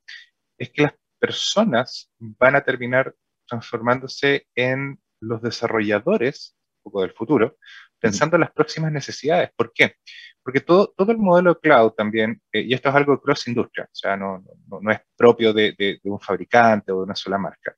es 0.58 0.72
que 0.72 0.84
las 0.84 0.94
personas 1.20 2.10
van 2.18 2.56
a 2.56 2.64
terminar 2.64 3.14
transformándose 3.46 4.48
en 4.56 5.00
los 5.20 5.42
desarrolladores 5.42 6.57
poco 6.88 7.02
del 7.02 7.14
futuro, 7.14 7.58
pensando 8.00 8.36
en 8.36 8.42
las 8.42 8.52
próximas 8.52 8.92
necesidades. 8.92 9.52
¿Por 9.56 9.72
qué? 9.74 9.96
Porque 10.44 10.62
todo, 10.62 10.94
todo 10.96 11.12
el 11.12 11.18
modelo 11.18 11.60
cloud 11.60 11.92
también, 11.92 12.42
eh, 12.52 12.62
y 12.62 12.74
esto 12.74 12.90
es 12.90 12.96
algo 12.96 13.20
cross 13.22 13.48
industria, 13.48 13.86
o 13.86 13.96
sea, 13.96 14.16
no, 14.16 14.44
no, 14.68 14.80
no 14.82 14.92
es 14.92 15.00
propio 15.16 15.54
de, 15.54 15.74
de, 15.78 16.00
un 16.04 16.20
fabricante 16.20 16.92
o 16.92 16.98
de 16.98 17.04
una 17.04 17.16
sola 17.16 17.38
marca, 17.38 17.76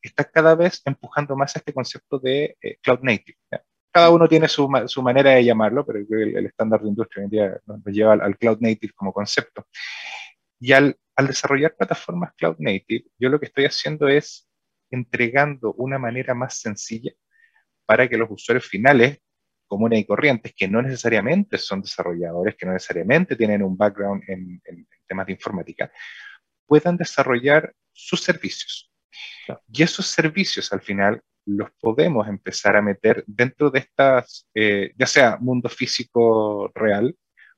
está 0.00 0.24
cada 0.24 0.54
vez 0.54 0.80
empujando 0.84 1.36
más 1.36 1.54
este 1.56 1.72
concepto 1.72 2.18
de 2.18 2.56
eh, 2.60 2.76
cloud 2.82 3.00
native. 3.02 3.38
Cada 3.92 4.10
uno 4.10 4.28
tiene 4.28 4.48
su, 4.48 4.68
su, 4.86 5.02
manera 5.02 5.32
de 5.32 5.44
llamarlo, 5.44 5.84
pero 5.84 5.98
el, 5.98 6.46
estándar 6.46 6.80
de 6.80 6.88
industria 6.88 7.22
hoy 7.22 7.24
en 7.24 7.30
día 7.30 7.60
nos 7.66 7.84
lleva 7.86 8.12
al, 8.12 8.20
al 8.20 8.38
cloud 8.38 8.58
native 8.60 8.92
como 8.94 9.12
concepto. 9.12 9.66
Y 10.60 10.72
al 10.72 10.96
al 11.20 11.26
desarrollar 11.26 11.76
plataformas 11.76 12.32
cloud 12.34 12.56
native, 12.58 13.04
yo 13.18 13.28
lo 13.28 13.38
que 13.38 13.44
estoy 13.46 13.66
haciendo 13.66 14.08
es 14.08 14.48
entregando 14.90 15.74
una 15.74 15.98
manera 15.98 16.34
más 16.34 16.58
sencilla 16.58 17.12
para 17.90 18.08
que 18.08 18.16
los 18.16 18.30
usuarios 18.30 18.68
finales, 18.68 19.18
comunes 19.66 19.98
y 19.98 20.04
corrientes, 20.04 20.54
que 20.56 20.68
no 20.68 20.80
necesariamente 20.80 21.58
son 21.58 21.82
desarrolladores, 21.82 22.54
que 22.54 22.64
no 22.64 22.72
necesariamente 22.72 23.34
tienen 23.34 23.64
un 23.64 23.76
background 23.76 24.22
en, 24.28 24.62
temas 25.08 25.26
de 25.26 25.32
informática, 25.32 25.90
puedan 26.66 26.96
desarrollar 26.96 27.74
sus 27.92 28.22
servicios. 28.22 28.92
Y 29.72 29.82
esos 29.82 30.06
servicios 30.06 30.72
al 30.72 30.82
final 30.82 31.20
los 31.44 31.68
podemos 31.80 32.28
empezar 32.28 32.76
a 32.76 32.80
meter 32.80 33.24
dentro 33.26 33.72
de 33.72 33.80
estas, 33.80 34.46
eh, 34.54 34.92
ya 34.96 35.06
sea 35.06 35.36
mundo 35.40 35.68
físico 35.68 36.70
real 36.72 37.16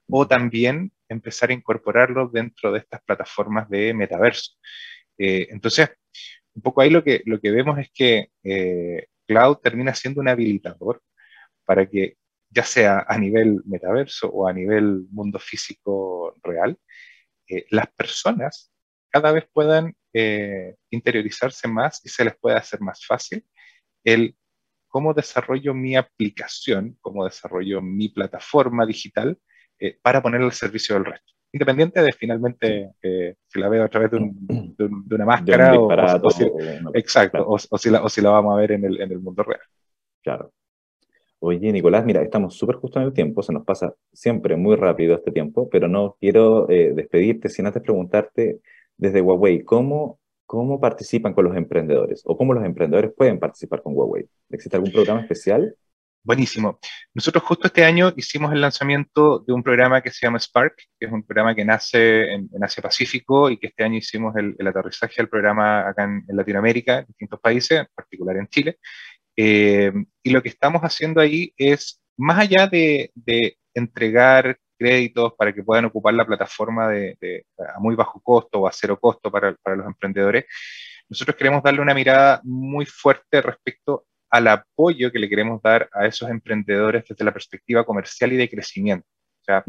o 0.08 0.26
también 0.26 0.92
empezar 1.10 1.50
a 1.50 1.52
incorporarlo 1.52 2.30
dentro 2.32 2.72
de 2.72 2.78
estas 2.78 3.02
plataformas 3.02 3.68
de 3.68 3.92
metaverso. 3.92 4.52
Eh, 5.18 5.48
entonces, 5.50 5.90
un 6.54 6.62
poco 6.62 6.80
ahí 6.80 6.88
lo 6.88 7.04
que, 7.04 7.20
lo 7.26 7.38
que 7.38 7.50
vemos 7.50 7.78
es 7.78 7.90
que 7.92 8.30
eh, 8.44 9.08
cloud 9.26 9.58
termina 9.58 9.94
siendo 9.94 10.20
un 10.20 10.28
habilitador 10.28 11.02
para 11.64 11.88
que 11.88 12.16
ya 12.50 12.64
sea 12.64 13.04
a 13.08 13.18
nivel 13.18 13.62
metaverso 13.64 14.28
o 14.28 14.46
a 14.46 14.52
nivel 14.52 15.06
mundo 15.10 15.38
físico 15.38 16.34
real, 16.42 16.78
eh, 17.48 17.66
las 17.70 17.86
personas 17.92 18.72
cada 19.10 19.32
vez 19.32 19.46
puedan 19.52 19.94
interiorizarse 20.90 21.66
más 21.68 22.04
y 22.04 22.10
se 22.10 22.24
les 22.24 22.36
pueda 22.36 22.58
hacer 22.58 22.82
más 22.82 23.06
fácil 23.06 23.46
el 24.04 24.36
cómo 24.92 25.14
desarrollo 25.14 25.72
mi 25.72 25.96
aplicación, 25.96 26.98
cómo 27.00 27.24
desarrollo 27.24 27.80
mi 27.80 28.10
plataforma 28.10 28.84
digital 28.84 29.38
eh, 29.78 29.98
para 30.02 30.22
poner 30.22 30.42
al 30.42 30.52
servicio 30.52 30.94
del 30.94 31.06
resto. 31.06 31.32
Independiente 31.52 32.00
de 32.00 32.12
finalmente 32.12 32.92
eh, 33.02 33.34
si 33.46 33.60
la 33.60 33.68
veo 33.68 33.84
a 33.84 33.88
través 33.88 34.10
de, 34.10 34.18
una 35.14 35.26
máscara 35.26 35.78
o, 35.78 36.30
si, 36.30 36.50
exacto, 36.94 37.44
o, 37.46 37.58
si 37.58 37.90
la, 37.90 38.02
o 38.02 38.08
si 38.08 38.22
la 38.22 38.30
vamos 38.30 38.54
a 38.54 38.56
ver 38.60 38.72
en 38.72 38.84
el, 38.84 39.00
en 39.00 39.12
el 39.12 39.20
mundo 39.20 39.42
real. 39.42 39.60
Claro. 40.22 40.52
Oye, 41.40 41.72
Nicolás, 41.72 42.04
mira, 42.04 42.22
estamos 42.22 42.54
súper 42.54 42.76
justo 42.76 43.00
en 43.00 43.06
el 43.06 43.12
tiempo, 43.12 43.42
se 43.42 43.52
nos 43.52 43.64
pasa 43.64 43.92
siempre 44.12 44.56
muy 44.56 44.76
rápido 44.76 45.16
este 45.16 45.32
tiempo, 45.32 45.68
pero 45.68 45.88
no 45.88 46.16
quiero 46.20 46.70
eh, 46.70 46.92
despedirte 46.94 47.48
sin 47.48 47.66
antes 47.66 47.82
preguntarte 47.82 48.60
desde 48.96 49.20
Huawei, 49.20 49.64
¿cómo, 49.64 50.20
¿cómo 50.46 50.80
participan 50.80 51.34
con 51.34 51.44
los 51.44 51.56
emprendedores? 51.56 52.22
¿O 52.26 52.36
cómo 52.36 52.54
los 52.54 52.64
emprendedores 52.64 53.12
pueden 53.12 53.40
participar 53.40 53.82
con 53.82 53.94
Huawei? 53.96 54.28
¿Existe 54.50 54.76
algún 54.76 54.92
programa 54.92 55.22
especial? 55.22 55.76
Buenísimo. 56.24 56.78
Nosotros 57.14 57.42
justo 57.42 57.66
este 57.66 57.84
año 57.84 58.12
hicimos 58.16 58.52
el 58.52 58.60
lanzamiento 58.60 59.40
de 59.40 59.52
un 59.52 59.62
programa 59.64 60.00
que 60.02 60.10
se 60.12 60.24
llama 60.24 60.38
Spark, 60.38 60.76
que 60.76 61.06
es 61.06 61.10
un 61.10 61.24
programa 61.24 61.52
que 61.52 61.64
nace 61.64 62.32
en, 62.32 62.48
Asia 62.62 62.80
Pacífico 62.80 63.50
y 63.50 63.58
que 63.58 63.66
este 63.66 63.82
año 63.82 63.96
hicimos 63.96 64.32
el, 64.36 64.54
aterrizaje 64.64 65.14
del 65.16 65.28
programa 65.28 65.88
acá 65.88 66.04
en, 66.04 66.24
Latinoamérica, 66.28 67.00
en 67.00 67.06
distintos 67.06 67.40
países, 67.40 67.80
en 67.80 67.86
particular 67.92 68.36
en 68.36 68.46
Chile. 68.46 68.78
Eh, 69.36 69.92
y 70.22 70.30
lo 70.30 70.42
que 70.42 70.50
estamos 70.50 70.82
haciendo 70.82 71.20
ahí 71.20 71.52
es, 71.56 72.00
más 72.16 72.38
allá 72.38 72.68
de, 72.68 73.10
entregar 73.74 74.58
créditos 74.78 75.32
para 75.36 75.52
que 75.52 75.64
puedan 75.64 75.86
ocupar 75.86 76.14
la 76.14 76.26
plataforma 76.26 76.88
de, 76.88 77.46
a 77.58 77.80
muy 77.80 77.96
bajo 77.96 78.20
costo 78.20 78.60
o 78.60 78.68
a 78.68 78.72
cero 78.72 78.96
costo 79.00 79.30
para, 79.30 79.56
para 79.56 79.76
los 79.76 79.86
emprendedores, 79.86 80.44
nosotros 81.08 81.36
queremos 81.36 81.62
darle 81.64 81.80
una 81.80 81.94
mirada 81.94 82.40
muy 82.44 82.86
fuerte 82.86 83.42
respecto 83.42 84.06
al 84.32 84.48
apoyo 84.48 85.12
que 85.12 85.18
le 85.18 85.28
queremos 85.28 85.60
dar 85.62 85.90
a 85.92 86.06
esos 86.06 86.30
emprendedores 86.30 87.04
desde 87.06 87.24
la 87.24 87.32
perspectiva 87.32 87.84
comercial 87.84 88.32
y 88.32 88.36
de 88.36 88.48
crecimiento. 88.48 89.06
O 89.42 89.44
sea, 89.44 89.62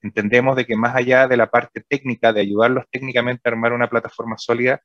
entendemos 0.00 0.54
de 0.56 0.64
que 0.64 0.76
más 0.76 0.94
allá 0.94 1.26
de 1.26 1.36
la 1.36 1.50
parte 1.50 1.82
técnica, 1.86 2.32
de 2.32 2.40
ayudarlos 2.40 2.84
técnicamente 2.88 3.42
a 3.44 3.50
armar 3.50 3.72
una 3.72 3.90
plataforma 3.90 4.38
sólida, 4.38 4.80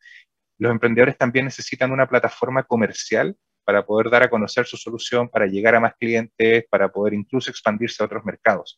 los 0.58 0.72
emprendedores 0.72 1.18
también 1.18 1.46
necesitan 1.46 1.92
una 1.92 2.08
plataforma 2.08 2.64
comercial 2.64 3.38
para 3.64 3.86
poder 3.86 4.10
dar 4.10 4.24
a 4.24 4.30
conocer 4.30 4.66
su 4.66 4.76
solución, 4.76 5.30
para 5.30 5.46
llegar 5.46 5.76
a 5.76 5.80
más 5.80 5.94
clientes, 6.00 6.66
para 6.68 6.90
poder 6.90 7.14
incluso 7.14 7.52
expandirse 7.52 8.02
a 8.02 8.08
otros 8.08 8.26
mercados. 8.26 8.76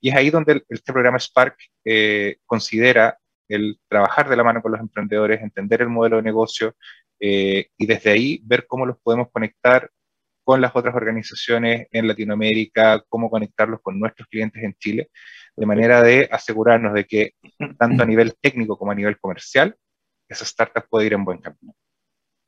Y 0.00 0.08
es 0.08 0.16
ahí 0.16 0.30
donde 0.30 0.64
este 0.70 0.92
programa 0.94 1.18
Spark 1.18 1.56
eh, 1.84 2.36
considera 2.46 3.18
el 3.48 3.78
trabajar 3.88 4.30
de 4.30 4.36
la 4.36 4.44
mano 4.44 4.62
con 4.62 4.72
los 4.72 4.80
emprendedores, 4.80 5.42
entender 5.42 5.82
el 5.82 5.90
modelo 5.90 6.16
de 6.16 6.22
negocio, 6.22 6.74
eh, 7.20 7.66
y 7.76 7.86
desde 7.86 8.10
ahí 8.10 8.40
ver 8.44 8.66
cómo 8.66 8.86
los 8.86 8.98
podemos 9.00 9.28
conectar 9.30 9.90
con 10.44 10.60
las 10.60 10.76
otras 10.76 10.94
organizaciones 10.94 11.88
en 11.90 12.06
Latinoamérica, 12.06 13.02
cómo 13.08 13.30
conectarlos 13.30 13.80
con 13.82 13.98
nuestros 13.98 14.28
clientes 14.28 14.62
en 14.62 14.74
Chile, 14.74 15.08
de 15.56 15.66
manera 15.66 16.02
de 16.02 16.28
asegurarnos 16.30 16.92
de 16.92 17.06
que 17.06 17.32
tanto 17.78 18.02
a 18.02 18.06
nivel 18.06 18.34
técnico 18.40 18.76
como 18.76 18.92
a 18.92 18.94
nivel 18.94 19.18
comercial, 19.18 19.74
esa 20.28 20.44
startup 20.44 20.86
puede 20.88 21.06
ir 21.06 21.14
en 21.14 21.24
buen 21.24 21.38
camino. 21.38 21.74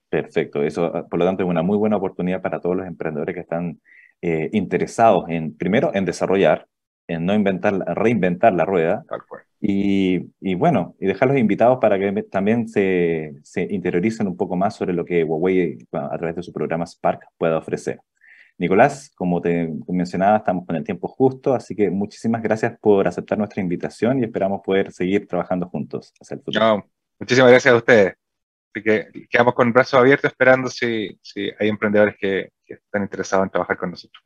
Perfecto, 0.09 0.63
eso 0.63 0.85
ah, 0.95 1.07
por 1.09 1.19
lo 1.19 1.25
tanto 1.25 1.43
es 1.43 1.49
una 1.49 1.63
muy 1.63 1.77
buena 1.77 1.97
oportunidad 1.97 2.43
para 2.43 2.61
todos 2.61 2.77
los 2.77 2.87
emprendedores 2.87 3.35
que 3.35 3.41
están 3.41 3.81
eh, 4.23 4.49
interesados 4.53 5.25
en, 5.29 5.57
primero, 5.57 5.91
en 5.95 6.05
desarrollar, 6.05 6.67
en 7.09 7.25
no 7.25 7.35
inventar, 7.35 7.75
reinventar 7.97 8.53
la 8.53 8.65
rueda. 8.65 9.05
Y, 9.61 10.33
y, 10.41 10.55
bueno, 10.55 10.95
y 11.01 11.07
dejarlos 11.07 11.39
invitados 11.39 11.79
para 11.81 11.99
que 11.99 12.23
también 12.25 12.69
se, 12.69 13.35
se, 13.43 13.63
interioricen 13.63 14.27
un 14.27 14.37
poco 14.37 14.57
más 14.57 14.77
sobre 14.77 14.93
lo 14.93 15.05
que 15.05 15.25
Huawei 15.25 15.79
a 15.93 16.17
través 16.19 16.37
de 16.37 16.43
su 16.43 16.53
programa 16.53 16.87
Spark 16.87 17.21
pueda 17.39 17.59
ofrecer. 17.59 18.01
Nicolás, 18.59 19.11
como 19.15 19.41
te 19.41 19.71
mencionaba, 19.89 20.39
estamos 20.39 20.67
con 20.67 20.77
el 20.77 20.85
tiempo 20.85 21.09
justo, 21.09 21.55
así 21.55 21.75
que 21.75 21.91
muchísimas 21.91 22.43
gracias 22.43 22.79
por 22.81 23.07
aceptar 23.07 23.37
nuestra 23.37 23.61
invitación 23.61 24.19
y 24.19 24.25
esperamos 24.25 24.63
poder 24.65 24.93
seguir 24.93 25.27
trabajando 25.27 25.69
juntos 25.69 26.13
hacia 26.21 26.37
el 26.37 26.43
futuro. 26.43 26.89
muchísimas 27.19 27.51
gracias 27.51 27.75
a 27.75 27.77
ustedes. 27.77 28.15
Así 28.75 28.83
que 28.83 29.27
quedamos 29.31 29.55
con 29.55 29.69
el 29.69 29.73
brazo 29.73 29.99
abierto 29.99 30.27
esperando 30.27 30.69
si, 30.69 31.19
si 31.23 31.51
hay 31.59 31.69
emprendedores 31.69 32.17
que, 32.19 32.51
que 32.65 32.75
están 32.75 33.03
interesados 33.03 33.45
en 33.45 33.51
trabajar 33.51 33.77
con 33.77 33.91
nosotros. 33.91 34.23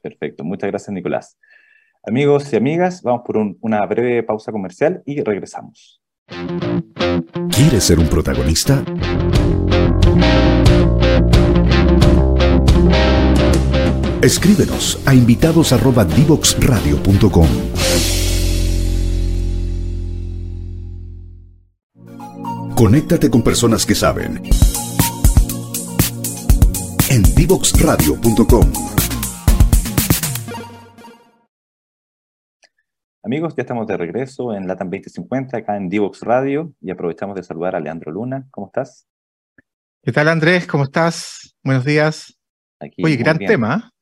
Perfecto, 0.00 0.44
muchas 0.44 0.70
gracias 0.70 0.92
Nicolás. 0.92 1.38
Amigos 2.04 2.52
y 2.52 2.56
amigas, 2.56 3.02
vamos 3.02 3.22
por 3.26 3.38
una 3.60 3.84
breve 3.86 4.22
pausa 4.22 4.52
comercial 4.52 5.02
y 5.04 5.20
regresamos. 5.22 6.00
¿Quieres 7.50 7.84
ser 7.84 7.98
un 7.98 8.08
protagonista? 8.08 8.82
Escríbenos 14.22 15.00
a 15.06 15.14
invitados@divoxradio.com. 15.14 17.48
Conéctate 22.74 23.30
con 23.30 23.42
personas 23.42 23.84
que 23.84 23.94
saben. 23.94 24.40
En 27.10 27.22
divoxradio.com. 27.34 28.72
Amigos, 33.28 33.54
ya 33.54 33.60
estamos 33.60 33.86
de 33.86 33.94
regreso 33.98 34.54
en 34.54 34.66
Latam 34.66 34.88
2050, 34.88 35.58
acá 35.58 35.76
en 35.76 35.90
Divox 35.90 36.22
Radio, 36.22 36.72
y 36.80 36.90
aprovechamos 36.90 37.36
de 37.36 37.42
saludar 37.42 37.76
a 37.76 37.80
Leandro 37.80 38.10
Luna. 38.10 38.46
¿Cómo 38.50 38.68
estás? 38.68 39.06
¿Qué 40.02 40.12
tal, 40.12 40.28
Andrés? 40.28 40.66
¿Cómo 40.66 40.84
estás? 40.84 41.54
Buenos 41.62 41.84
días. 41.84 42.40
Oye, 42.80 43.16
gran 43.16 43.36
tema. 43.36 43.92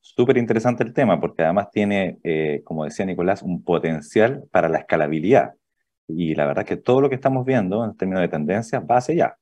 Súper 0.00 0.36
interesante 0.36 0.82
el 0.82 0.92
tema, 0.92 1.20
porque 1.20 1.44
además 1.44 1.68
tiene, 1.70 2.18
eh, 2.24 2.62
como 2.64 2.84
decía 2.84 3.06
Nicolás, 3.06 3.40
un 3.42 3.62
potencial 3.62 4.42
para 4.50 4.68
la 4.68 4.78
escalabilidad. 4.78 5.52
Y 6.08 6.34
la 6.34 6.46
verdad 6.46 6.66
que 6.66 6.76
todo 6.76 7.00
lo 7.00 7.08
que 7.08 7.14
estamos 7.14 7.46
viendo 7.46 7.84
en 7.84 7.96
términos 7.96 8.22
de 8.22 8.28
tendencias 8.28 8.82
va 8.82 8.96
hacia 8.96 9.12
allá. 9.14 9.38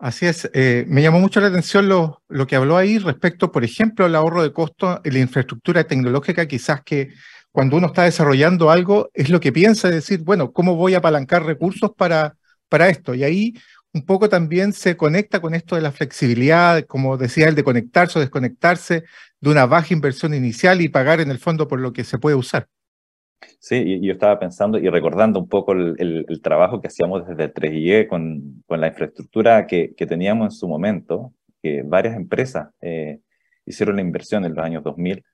Así 0.00 0.26
es. 0.26 0.50
Eh, 0.52 0.84
me 0.88 1.02
llamó 1.02 1.20
mucho 1.20 1.40
la 1.40 1.46
atención 1.46 1.88
lo, 1.88 2.22
lo, 2.26 2.48
que 2.48 2.56
habló 2.56 2.76
ahí 2.76 2.98
respecto, 2.98 3.52
por 3.52 3.62
ejemplo, 3.62 4.04
al 4.04 4.16
ahorro 4.16 4.42
de 4.42 4.52
costo 4.52 5.00
en 5.04 5.12
la 5.12 5.20
infraestructura 5.20 5.84
tecnológica, 5.84 6.48
quizás 6.48 6.82
que 6.82 7.10
cuando 7.52 7.76
uno 7.76 7.88
está 7.88 8.04
desarrollando 8.04 8.70
algo 8.70 9.10
es 9.14 9.28
lo 9.30 9.40
que 9.40 9.52
piensa, 9.52 9.90
decir, 9.90 10.20
bueno, 10.22 10.52
¿cómo 10.52 10.76
voy 10.76 10.94
a 10.94 10.98
apalancar 10.98 11.44
recursos 11.44 11.92
para, 11.96 12.36
para 12.68 12.88
esto? 12.88 13.14
Y 13.14 13.24
ahí 13.24 13.54
un 13.92 14.04
poco 14.04 14.28
también 14.28 14.72
se 14.72 14.96
conecta 14.96 15.40
con 15.40 15.54
esto 15.54 15.74
de 15.74 15.82
la 15.82 15.90
flexibilidad, 15.90 16.84
como 16.86 17.16
decía, 17.16 17.48
el 17.48 17.56
de 17.56 17.64
conectarse 17.64 18.18
o 18.18 18.22
desconectarse 18.22 19.04
de 19.40 19.50
una 19.50 19.66
baja 19.66 19.92
inversión 19.92 20.32
inicial 20.32 20.80
y 20.80 20.88
pagar 20.88 21.20
en 21.20 21.30
el 21.30 21.38
fondo 21.38 21.66
por 21.66 21.80
lo 21.80 21.92
que 21.92 22.04
se 22.04 22.18
puede 22.18 22.36
usar. 22.36 22.68
Sí, 23.58 24.00
yo 24.00 24.12
estaba 24.12 24.38
pensando 24.38 24.78
y 24.78 24.88
recordando 24.88 25.40
un 25.40 25.48
poco 25.48 25.72
el, 25.72 26.40
trabajo 26.42 26.80
que 26.80 26.88
hacíamos 26.88 27.26
desde 27.26 27.52
3IE 27.52 28.06
con, 28.06 28.62
con 28.66 28.80
la 28.80 28.88
infraestructura 28.88 29.66
que, 29.66 29.94
que, 29.94 30.06
teníamos 30.06 30.46
en 30.46 30.50
su 30.52 30.68
momento, 30.68 31.32
que 31.62 31.82
varias 31.82 32.16
empresas 32.16 32.68
eh, 32.80 33.20
hicieron 33.64 33.96
la 33.96 34.02
inversión 34.02 34.44
en 34.44 34.54
los 34.54 34.64
años 34.64 34.82
2000, 34.84 35.24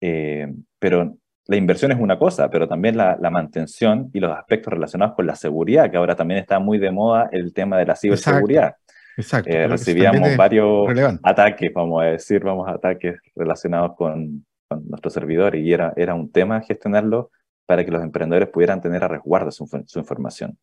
eh, 0.00 0.52
pero 0.78 1.16
la 1.46 1.56
inversión 1.56 1.90
es 1.90 1.98
una 1.98 2.18
cosa, 2.18 2.48
pero 2.50 2.68
también 2.68 2.96
la, 2.96 3.16
mantención 3.30 4.10
y 4.12 4.20
los 4.20 4.30
aspectos 4.30 4.72
relacionados 4.72 5.14
con 5.14 5.26
la 5.26 5.34
seguridad, 5.34 5.90
que 5.90 5.96
ahora 5.96 6.14
también 6.14 6.40
está 6.40 6.58
muy 6.58 6.78
de 6.78 6.90
moda 6.90 7.28
el 7.32 7.52
tema 7.52 7.78
de 7.78 7.86
la 7.86 7.96
ciberseguridad. 7.96 8.76
Exacto. 9.16 9.50
Eh, 9.50 9.66
recibíamos 9.66 10.36
varios 10.36 10.88
ataques, 11.22 11.72
vamos 11.74 12.02
a 12.02 12.06
decir, 12.06 12.42
vamos 12.42 12.68
a 12.68 12.72
ataques 12.72 13.16
relacionados 13.34 13.96
con, 13.96 14.44
nuestros 14.84 15.12
servidores 15.12 15.62
y 15.62 15.70
era, 15.70 15.92
era 15.96 16.14
un 16.14 16.32
tema 16.32 16.62
gestionarlo 16.62 17.30
para 17.66 17.84
que 17.84 17.90
los 17.90 18.02
emprendedores 18.02 18.48
pudieran 18.48 18.80
tener 18.80 19.04
a 19.04 19.08
resguardo 19.08 19.50
su, 19.50 19.68
información. 19.96 20.56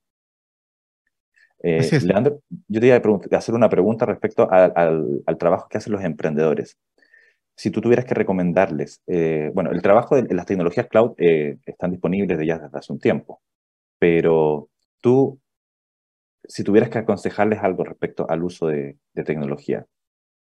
Eh, 1.61 1.87
Leandro, 2.03 2.41
yo 2.67 2.79
te 2.79 2.87
iba 2.87 2.95
a 2.95 3.37
hacer 3.37 3.53
una 3.53 3.69
pregunta 3.69 4.07
respecto 4.07 4.49
al, 4.49 4.73
al, 5.25 5.37
trabajo 5.37 5.67
que 5.69 5.77
hacen 5.77 5.93
los 5.93 6.03
emprendedores 6.03 6.77
si 7.59 7.71
tú 7.71 7.81
tuvieras 7.81 8.05
que 8.05 8.13
recomendarles, 8.13 9.01
eh, 9.05 9.51
bueno, 9.53 9.71
el 9.71 9.81
trabajo 9.81 10.15
de, 10.15 10.33
las 10.33 10.45
tecnologías 10.45 10.87
cloud 10.87 11.11
eh, 11.17 11.57
están 11.65 11.91
disponibles 11.91 12.37
de 12.37 12.45
ya 12.45 12.57
desde 12.57 12.77
hace 12.77 12.93
un 12.93 12.99
tiempo, 13.01 13.41
pero 13.99 14.69
tú, 15.01 15.41
si 16.45 16.63
tuvieras 16.63 16.89
que 16.89 16.99
aconsejarles 16.99 17.59
algo 17.59 17.83
respecto 17.83 18.25
al 18.29 18.45
uso 18.45 18.67
de, 18.67 18.97
tecnología 19.25 19.85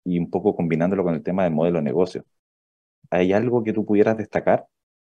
y 0.03 0.19
un 0.19 0.29
poco 0.29 0.53
combinándolo 0.53 1.05
con 1.05 1.13
el 1.13 1.23
tema 1.23 1.45
del 1.45 1.53
modelo 1.53 1.77
de 1.77 1.85
negocio, 1.85 2.25
¿hay 3.09 3.31
algo 3.31 3.63
que 3.63 3.71
tú 3.71 3.85
pudieras 3.85 4.17
destacar 4.17 4.65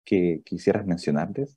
que 0.04 0.42
quisieras 0.44 0.84
mencionarles? 0.84 1.56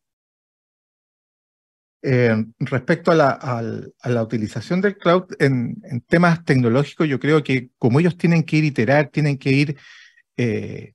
Eh, 2.03 2.37
respecto 2.57 3.11
a 3.11 3.15
la, 3.15 4.23
utilización 4.23 4.79
del 4.79 4.97
cloud 4.97 5.25
en, 5.39 5.75
en, 5.83 5.99
temas 5.99 6.45
tecnológicos, 6.45 7.05
yo 7.09 7.19
creo 7.19 7.43
que 7.43 7.71
como 7.77 7.99
ellos 7.99 8.17
tienen 8.17 8.43
que 8.43 8.55
ir 8.55 8.63
iterar, 8.63 9.09
tienen 9.09 9.37
que 9.37 9.51
ir 9.51 9.77
eh, 10.37 10.93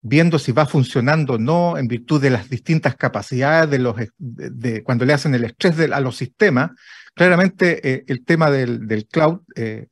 viendo 0.00 0.38
si 0.38 0.52
va 0.52 0.66
funcionando 0.66 1.34
o 1.34 1.38
no 1.38 1.78
en 1.78 1.88
virtud 1.88 2.20
de 2.20 2.30
las 2.30 2.50
distintas 2.50 2.96
capacidades 2.96 3.70
de 3.70 3.78
los 3.78 3.96
de, 4.18 4.82
cuando 4.82 5.04
le 5.04 5.14
hacen 5.14 5.34
el 5.34 5.44
estrés 5.44 5.78
a 5.78 6.00
los 6.00 6.16
sistemas, 6.16 6.72
claramente 7.14 7.88
eh, 7.88 8.04
el 8.06 8.24
tema 8.24 8.50
del, 8.50 8.86
del 8.86 9.06
cloud 9.06 9.40
eh, 9.56 9.86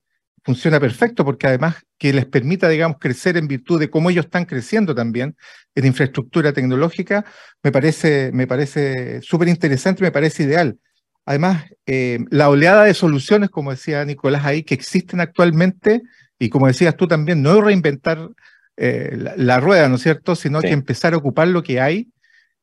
funciona 0.45 0.79
perfecto 0.81 1.25
porque 1.25 1.47
además 1.47 1.77
que 1.97 2.13
les 2.13 2.27
permita, 2.27 2.69
digamos, 2.69 2.99
crecer 3.01 3.37
en 3.37 3.49
virtud 3.49 3.81
de 3.81 3.89
cómo 3.89 4.11
ellos 4.11 4.27
están 4.27 4.45
creciendo 4.45 4.95
también 4.95 5.37
en 5.75 5.87
infraestructura 5.87 6.53
tecnológica, 6.53 7.25
me 7.63 7.73
parece, 7.73 8.31
me 8.33 8.47
parece 8.47 9.23
súper 9.23 9.49
interesante, 9.49 10.03
me 10.03 10.11
parece 10.11 10.43
ideal. 10.43 10.79
Además, 11.25 11.65
la 11.87 12.49
oleada 12.49 12.85
de 12.85 12.95
soluciones, 12.95 13.51
como 13.51 13.71
decía 13.71 14.05
Nicolás 14.05 14.45
ahí, 14.45 14.65
que 14.65 14.75
existen 14.75 15.21
actualmente, 15.21 16.03
y 16.43 16.49
como 16.49 16.67
decías 16.67 16.97
tú 16.97 17.07
también, 17.07 17.41
no 17.41 17.61
reinventar 17.61 18.29
eh, 18.77 19.17
la, 19.37 19.61
rueda, 19.61 19.89
¿no 19.89 19.97
es 19.97 20.03
cierto? 20.03 20.35
Sino 20.35 20.61
que 20.61 20.71
empezar 20.71 21.15
a 21.15 21.19
ocupar 21.19 21.49
lo 21.49 21.63
que 21.63 21.81
hay, 21.81 22.11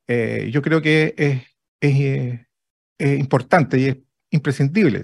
eh, 0.07 0.49
yo 0.51 0.61
creo 0.61 0.81
que 0.81 1.13
es, 1.17 1.43
es, 1.79 3.19
importante 3.19 3.79
y 3.79 3.85
es 3.85 3.97
imprescindible. 4.31 5.03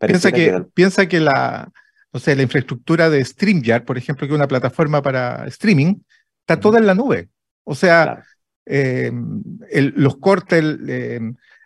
Piensa 0.00 0.32
que, 0.32 0.64
piensa 0.72 1.06
que 1.06 1.20
la, 1.20 1.70
o 2.10 2.18
sea, 2.18 2.34
la 2.34 2.42
infraestructura 2.42 3.10
de 3.10 3.24
StreamYard, 3.24 3.84
por 3.84 3.98
ejemplo, 3.98 4.26
que 4.26 4.32
es 4.32 4.36
una 4.36 4.48
plataforma 4.48 5.02
para 5.02 5.46
streaming, 5.46 5.96
está 6.40 6.58
toda 6.58 6.78
en 6.78 6.86
la 6.86 6.94
nube. 6.94 7.28
O 7.64 7.74
sea, 7.74 8.24
eh, 8.64 9.12
los 9.94 10.16
cortes, 10.16 10.64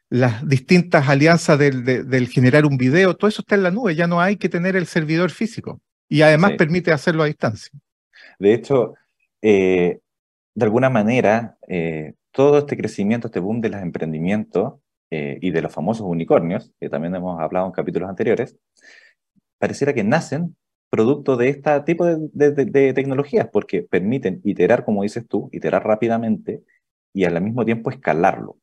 las 0.08 0.46
distintas 0.46 1.08
alianzas 1.08 1.58
del, 1.58 2.28
generar 2.28 2.66
un 2.66 2.76
video, 2.76 3.16
todo 3.16 3.28
eso 3.28 3.42
está 3.42 3.54
en 3.54 3.62
la 3.62 3.70
nube, 3.70 3.94
ya 3.94 4.06
no 4.06 4.20
hay 4.20 4.36
que 4.36 4.48
tener 4.48 4.74
el 4.76 4.86
servidor 4.86 5.30
físico. 5.30 5.80
Y 6.08 6.22
además 6.22 6.52
permite 6.58 6.92
hacerlo 6.92 7.22
a 7.22 7.26
distancia. 7.26 7.70
De 8.42 8.54
hecho, 8.54 8.94
eh, 9.40 10.00
de 10.54 10.64
alguna 10.64 10.90
manera, 10.90 11.58
eh, 11.68 12.14
todo 12.32 12.58
este 12.58 12.76
crecimiento, 12.76 13.28
este 13.28 13.38
boom 13.38 13.60
de 13.60 13.68
los 13.68 13.80
emprendimientos 13.80 14.80
eh, 15.10 15.38
y 15.40 15.52
de 15.52 15.62
los 15.62 15.72
famosos 15.72 16.06
unicornios, 16.08 16.72
que 16.80 16.88
también 16.88 17.14
hemos 17.14 17.40
hablado 17.40 17.66
en 17.66 17.72
capítulos 17.72 18.08
anteriores, 18.08 18.58
pareciera 19.58 19.94
que 19.94 20.02
nacen 20.02 20.56
producto 20.90 21.36
de 21.36 21.50
este 21.50 21.80
tipo 21.82 22.04
de, 22.04 22.92
tecnologías, 22.94 23.48
porque 23.52 23.82
permiten 23.82 24.40
iterar, 24.42 24.84
como 24.84 25.04
dices 25.04 25.24
tú, 25.28 25.48
iterar 25.52 25.86
rápidamente 25.86 26.64
y 27.14 27.24
al 27.24 27.40
mismo 27.40 27.64
tiempo 27.64 27.90
escalarlo. 27.90 28.58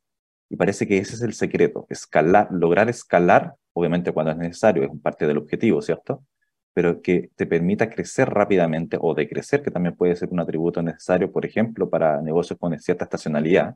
Y 0.50 0.56
parece 0.56 0.86
que 0.86 0.98
ese 0.98 1.14
es 1.14 1.22
el 1.22 1.32
secreto, 1.32 1.86
escalar, 1.88 2.48
lograr 2.50 2.90
escalar, 2.90 3.54
obviamente 3.72 4.12
cuando 4.12 4.32
es 4.32 4.38
necesario, 4.38 4.84
es 4.84 4.90
parte 5.00 5.26
del 5.26 5.38
objetivo, 5.38 5.80
¿cierto? 5.80 6.22
Pero 6.80 7.02
que 7.02 7.28
te 7.36 7.44
permita 7.44 7.90
crecer 7.90 8.30
rápidamente 8.30 8.96
o 8.98 9.14
decrecer, 9.14 9.60
que 9.60 9.70
también 9.70 9.94
puede 9.94 10.16
ser 10.16 10.30
un 10.30 10.40
atributo 10.40 10.82
necesario, 10.82 11.30
por 11.30 11.44
ejemplo, 11.44 11.90
para 11.90 12.22
negocios 12.22 12.58
con 12.58 12.78
cierta 12.80 13.04
estacionalidad. 13.04 13.74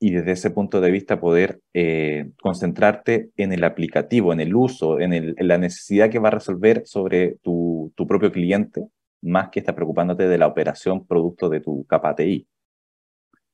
Y 0.00 0.10
desde 0.12 0.32
ese 0.32 0.48
punto 0.48 0.80
de 0.80 0.90
vista 0.90 1.20
poder 1.20 1.60
eh, 1.74 2.30
concentrarte 2.40 3.28
en 3.36 3.52
el 3.52 3.62
aplicativo, 3.64 4.32
en 4.32 4.40
el 4.40 4.56
uso, 4.56 5.00
en, 5.00 5.34
la 5.36 5.58
necesidad 5.58 6.08
que 6.08 6.18
va 6.18 6.28
a 6.28 6.30
resolver 6.30 6.84
sobre 6.86 7.36
tu, 7.42 7.92
tu 7.94 8.06
propio 8.06 8.32
cliente, 8.32 8.86
más 9.20 9.50
que 9.50 9.60
estar 9.60 9.74
preocupándote 9.74 10.28
de 10.28 10.38
la 10.38 10.46
operación 10.46 11.06
producto 11.06 11.50
de 11.50 11.60
tu 11.60 11.84
capa 11.84 12.16
TI. 12.16 12.48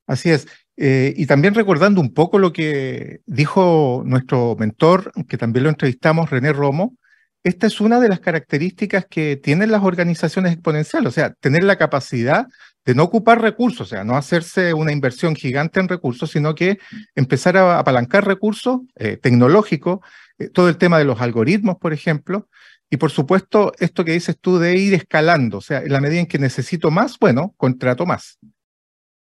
Así 0.07 0.31
es. 0.31 0.47
Eh, 0.77 1.13
y 1.17 1.27
también 1.27 1.55
recordando 1.55 2.01
un 2.01 2.15
poco 2.15 2.39
lo 2.39 2.53
que 2.53 3.23
dijo 3.27 4.05
nuestro 4.07 4.55
mentor, 4.55 5.11
que 5.29 5.37
también 5.37 5.65
lo 5.65 5.71
entrevistamos, 5.71 6.31
René 6.31 6.53
Romo, 6.53 6.97
esta 7.47 7.69
es 7.69 7.81
una 7.81 8.01
de 8.01 8.09
las 8.09 8.19
características 8.19 9.07
que 9.07 9.37
tienen 9.37 9.71
las 9.71 9.85
organizaciones 9.85 10.53
exponenciales, 10.53 11.09
o 11.09 11.13
sea, 11.13 11.33
tener 11.35 11.63
la 11.63 11.77
capacidad 11.77 12.49
de 12.85 12.97
no 12.97 13.05
ocupar 13.05 13.41
recursos, 13.41 13.83
o 13.83 13.85
sea, 13.85 14.03
no 14.03 14.17
hacerse 14.17 14.75
una 14.75 14.91
inversión 14.91 15.37
gigante 15.37 15.79
en 15.79 15.87
recursos, 15.87 16.33
sino 16.33 16.57
que 16.57 16.79
empezar 17.15 17.57
a 17.57 17.79
apalancar 17.79 18.27
recursos 18.27 18.81
eh, 18.97 19.17
tecnológicos, 19.17 20.01
eh, 20.39 20.49
todo 20.49 20.69
el 20.69 20.77
tema 20.77 20.99
de 20.99 21.05
los 21.05 21.21
algoritmos, 21.21 21.77
por 21.77 21.93
ejemplo, 21.93 22.49
y 22.91 22.97
por 22.97 23.13
supuesto, 23.13 23.73
esto 23.79 24.05
que 24.05 24.13
dices 24.13 24.37
tú 24.41 24.59
de 24.59 24.77
ir 24.77 24.95
escalando, 24.95 25.59
o 25.59 25.61
sea, 25.61 25.83
en 25.83 25.93
la 25.93 26.01
medida 26.01 26.19
en 26.19 26.27
que 26.27 26.41
necesito 26.41 26.91
más, 26.91 27.17
bueno, 27.17 27.55
contrato 27.57 28.07
más. 28.07 28.41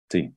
Sí, 0.09 0.33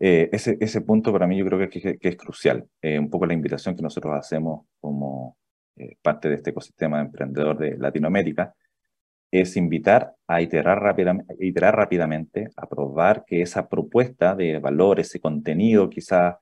eh, 0.00 0.30
ese, 0.32 0.80
punto 0.80 1.12
para 1.12 1.26
mí 1.26 1.36
yo 1.36 1.44
creo 1.44 1.68
que, 1.68 1.98
es 2.00 2.16
crucial. 2.16 2.66
Un 2.82 3.10
poco 3.10 3.26
la 3.26 3.34
invitación 3.34 3.76
que 3.76 3.82
nosotros 3.82 4.14
hacemos 4.18 4.64
como 4.80 5.36
eh, 5.76 5.96
parte 6.02 6.28
de 6.28 6.36
este 6.36 6.50
ecosistema 6.50 6.98
de 6.98 7.04
emprendedor 7.04 7.58
de 7.58 7.76
Latinoamérica 7.78 8.54
es 9.30 9.56
invitar 9.56 10.14
a 10.26 10.42
iterar, 10.42 10.80
rápidamente, 10.82 11.34
iterar 11.40 11.74
rápidamente, 11.76 12.50
a 12.56 12.68
probar 12.68 13.24
que 13.26 13.40
esa 13.40 13.68
propuesta 13.68 14.34
de 14.34 14.58
valor, 14.58 15.00
ese 15.00 15.20
contenido, 15.20 15.88
quizás, 15.88 16.36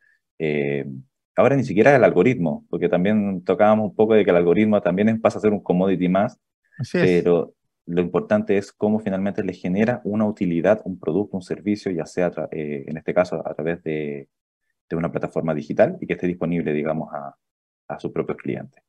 ahora 1.36 1.54
ni 1.54 1.62
siquiera 1.62 1.94
el 1.94 2.02
algoritmo, 2.02 2.66
porque 2.68 2.88
también 2.88 3.44
tocábamos 3.44 3.90
un 3.90 3.94
poco 3.94 4.14
de 4.14 4.24
que 4.24 4.30
el 4.30 4.36
algoritmo 4.36 4.80
también 4.82 5.20
pasa 5.20 5.38
a 5.38 5.42
ser 5.42 5.52
un 5.52 5.62
commodity 5.62 6.08
más, 6.08 6.40
pero 6.92 7.54
lo 7.90 8.00
importante 8.00 8.56
es 8.56 8.72
cómo 8.72 9.00
finalmente 9.00 9.42
le 9.42 9.52
genera 9.52 10.00
una 10.04 10.24
utilidad, 10.24 10.80
un 10.84 10.98
producto, 10.98 11.36
un 11.36 11.42
servicio, 11.42 11.90
ya 11.90 12.06
sea 12.06 12.30
eh, 12.52 12.84
en 12.86 12.96
este 12.96 13.12
caso 13.12 13.42
a 13.44 13.54
través 13.54 13.82
de, 13.82 14.28
una 14.92 15.12
plataforma 15.12 15.54
digital 15.54 15.96
y 16.00 16.06
que 16.06 16.14
esté 16.14 16.26
disponible, 16.26 16.72
digamos, 16.72 17.10
a, 17.12 17.36
sus 17.98 18.12
propios 18.12 18.38
clientes. 18.38 18.82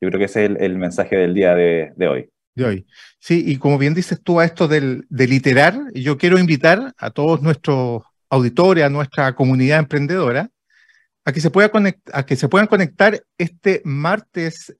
Yo 0.00 0.08
creo 0.08 0.18
que 0.18 0.26
ese 0.26 0.44
es 0.44 0.50
el, 0.60 0.76
mensaje 0.76 1.16
del 1.16 1.34
día 1.34 1.54
de, 1.54 1.92
hoy. 2.08 2.30
De 2.54 2.64
hoy. 2.64 2.86
Sí, 3.18 3.44
y 3.46 3.56
como 3.56 3.78
bien 3.78 3.94
dices 3.94 4.20
tú 4.22 4.40
a 4.40 4.44
esto 4.44 4.68
del, 4.68 5.06
de 5.08 5.26
literar, 5.26 5.78
yo 5.94 6.18
quiero 6.18 6.38
invitar 6.38 6.94
a 6.98 7.10
todos 7.10 7.42
nuestros 7.42 8.02
auditores, 8.28 8.84
a 8.84 8.90
nuestra 8.90 9.34
comunidad 9.34 9.78
emprendedora, 9.78 10.50
a 11.24 11.32
que 11.32 11.40
se, 11.40 11.50
pueda 11.50 11.70
a 12.12 12.26
que 12.26 12.36
se 12.36 12.48
puedan 12.48 12.68
conectar 12.68 13.20
este 13.36 13.82
martes 13.84 14.76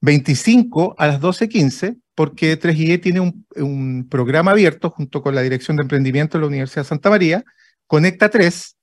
25 0.00 0.92
eh, 0.92 0.94
a 0.98 1.06
las 1.06 1.20
12.15 1.20 1.98
porque 2.20 2.60
3IE 2.60 3.00
tiene 3.00 3.20
un, 3.20 4.06
programa 4.10 4.50
abierto 4.50 4.90
junto 4.90 5.22
con 5.22 5.34
la 5.34 5.40
Dirección 5.40 5.78
de 5.78 5.84
Emprendimiento 5.84 6.36
de 6.36 6.42
la 6.42 6.48
Universidad 6.48 6.82
de 6.82 6.88
Santa 6.88 7.08
María, 7.08 7.44
Conecta 7.86 8.28
3. 8.28 8.76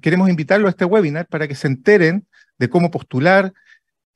queremos 0.00 0.30
invitarlo 0.30 0.68
a 0.68 0.70
este 0.70 0.84
webinar 0.84 1.26
para 1.26 1.48
que 1.48 1.56
se 1.56 1.66
enteren 1.66 2.26
de 2.56 2.68
cómo 2.68 2.92
postular, 2.92 3.52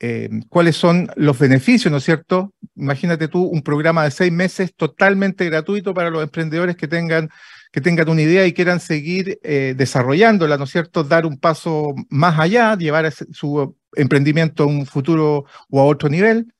eh, 0.00 0.28
cuáles 0.48 0.76
son 0.76 1.08
los 1.16 1.38
beneficios, 1.38 1.90
¿no 1.90 1.98
es 1.98 2.04
cierto? 2.04 2.52
Imagínate 2.76 3.28
tú 3.28 3.42
un 3.44 3.62
programa 3.62 4.04
de 4.04 4.10
seis 4.10 4.32
meses 4.32 4.74
totalmente 4.74 5.44
gratuito 5.46 5.94
para 5.94 6.10
los 6.10 6.22
emprendedores 6.22 6.76
que 6.76 6.88
tengan, 6.88 7.30
que 7.72 7.80
tengan 7.80 8.08
una 8.08 8.22
idea 8.22 8.46
y 8.46 8.52
quieran 8.52 8.80
seguir 8.80 9.38
eh, 9.42 9.74
desarrollándola, 9.76 10.58
¿no 10.58 10.64
es 10.64 10.70
cierto? 10.70 11.04
Dar 11.04 11.26
un 11.26 11.38
paso 11.38 11.94
más 12.10 12.38
allá, 12.38 12.76
llevar 12.76 13.12
su 13.12 13.76
emprendimiento 13.94 14.64
a 14.64 14.66
un 14.66 14.86
futuro 14.86 15.44
o 15.70 15.80
a 15.80 15.84
otro 15.84 16.08
nivel. 16.08 16.52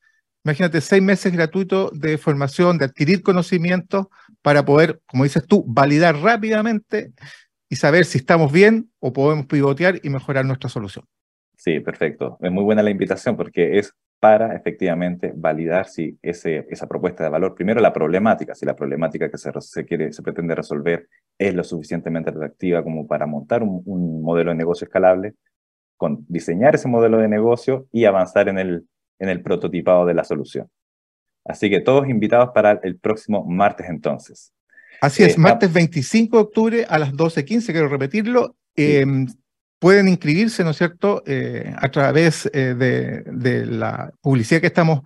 Imagínate, 0.43 0.79
seis 0.79 1.01
meses 1.01 1.33
gratuitos 1.33 1.91
de 1.99 2.17
formación, 2.17 2.77
de 2.77 2.85
adquirir 2.85 3.21
conocimientos 3.21 4.07
para 4.41 4.63
poder, 4.63 5.01
como 5.07 5.23
dices 5.23 5.45
tú, 5.47 5.65
validar 5.67 6.17
rápidamente 6.17 7.13
y 7.67 7.75
saber 7.75 8.05
si 8.05 8.19
estamos 8.19 8.51
bien 8.51 8.91
o 8.99 9.11
podemos 9.11 9.47
pivotear 9.47 9.99
y 10.03 10.09
mejorar 10.09 10.45
nuestra 10.45 10.69
solución. 10.69 11.05
Sí, 11.65 11.79
perfecto. 11.79 12.37
Es 12.41 12.51
muy 12.51 12.63
buena 12.63 12.83
la 12.83 12.91
invitación 12.91 13.35
porque 13.35 13.79
es 13.79 13.91
para 14.19 14.55
efectivamente 14.55 15.33
validar 15.35 15.87
si 15.87 16.17
ese, 16.21 16.67
esa 16.69 16.87
propuesta 16.87 17.23
de 17.23 17.29
valor, 17.31 17.55
primero 17.55 17.81
la 17.81 17.91
problemática, 17.91 18.53
si 18.53 18.67
la 18.67 18.75
problemática 18.75 19.31
que 19.31 19.37
se, 19.39 19.51
se, 19.59 19.83
quiere, 19.83 20.13
se 20.13 20.21
pretende 20.21 20.53
resolver 20.53 21.09
es 21.39 21.55
lo 21.55 21.63
suficientemente 21.63 22.29
atractiva 22.29 22.83
como 22.83 23.07
para 23.07 23.25
montar 23.25 23.63
un, 23.63 23.81
un 23.85 24.21
modelo 24.21 24.51
de 24.51 24.57
negocio 24.57 24.85
escalable, 24.85 25.33
con 25.97 26.23
diseñar 26.27 26.75
ese 26.75 26.87
modelo 26.87 27.17
de 27.17 27.27
negocio 27.27 27.87
y 27.91 28.05
avanzar 28.05 28.47
en 28.47 28.59
el 28.59 28.85
en 29.19 29.29
el 29.29 29.41
prototipado 29.41 30.05
de 30.05 30.13
la 30.13 30.23
solución. 30.23 30.69
Así 31.43 31.69
que 31.69 31.79
todos 31.79 32.09
invitados 32.09 32.49
para 32.53 32.79
el 32.83 32.97
próximo 32.97 33.45
martes 33.45 33.87
entonces. 33.89 34.51
Así 35.01 35.23
es, 35.23 35.35
eh, 35.35 35.39
martes 35.39 35.71
25 35.71 36.37
de 36.37 36.43
octubre 36.43 36.85
a 36.87 36.97
las 36.97 37.13
12.15, 37.13 37.71
quiero 37.71 37.87
repetirlo. 37.87 38.55
Em, 38.75 39.27
pueden 39.79 40.07
inscribirse, 40.07 40.63
¿no 40.63 40.69
es 40.71 40.77
cierto?, 40.77 41.21
eh, 41.25 41.73
a 41.77 41.89
través 41.89 42.49
eh, 42.53 42.75
de, 42.75 43.65
la 43.65 44.11
publicidad 44.21 44.61
que 44.61 44.67
estamos 44.67 45.01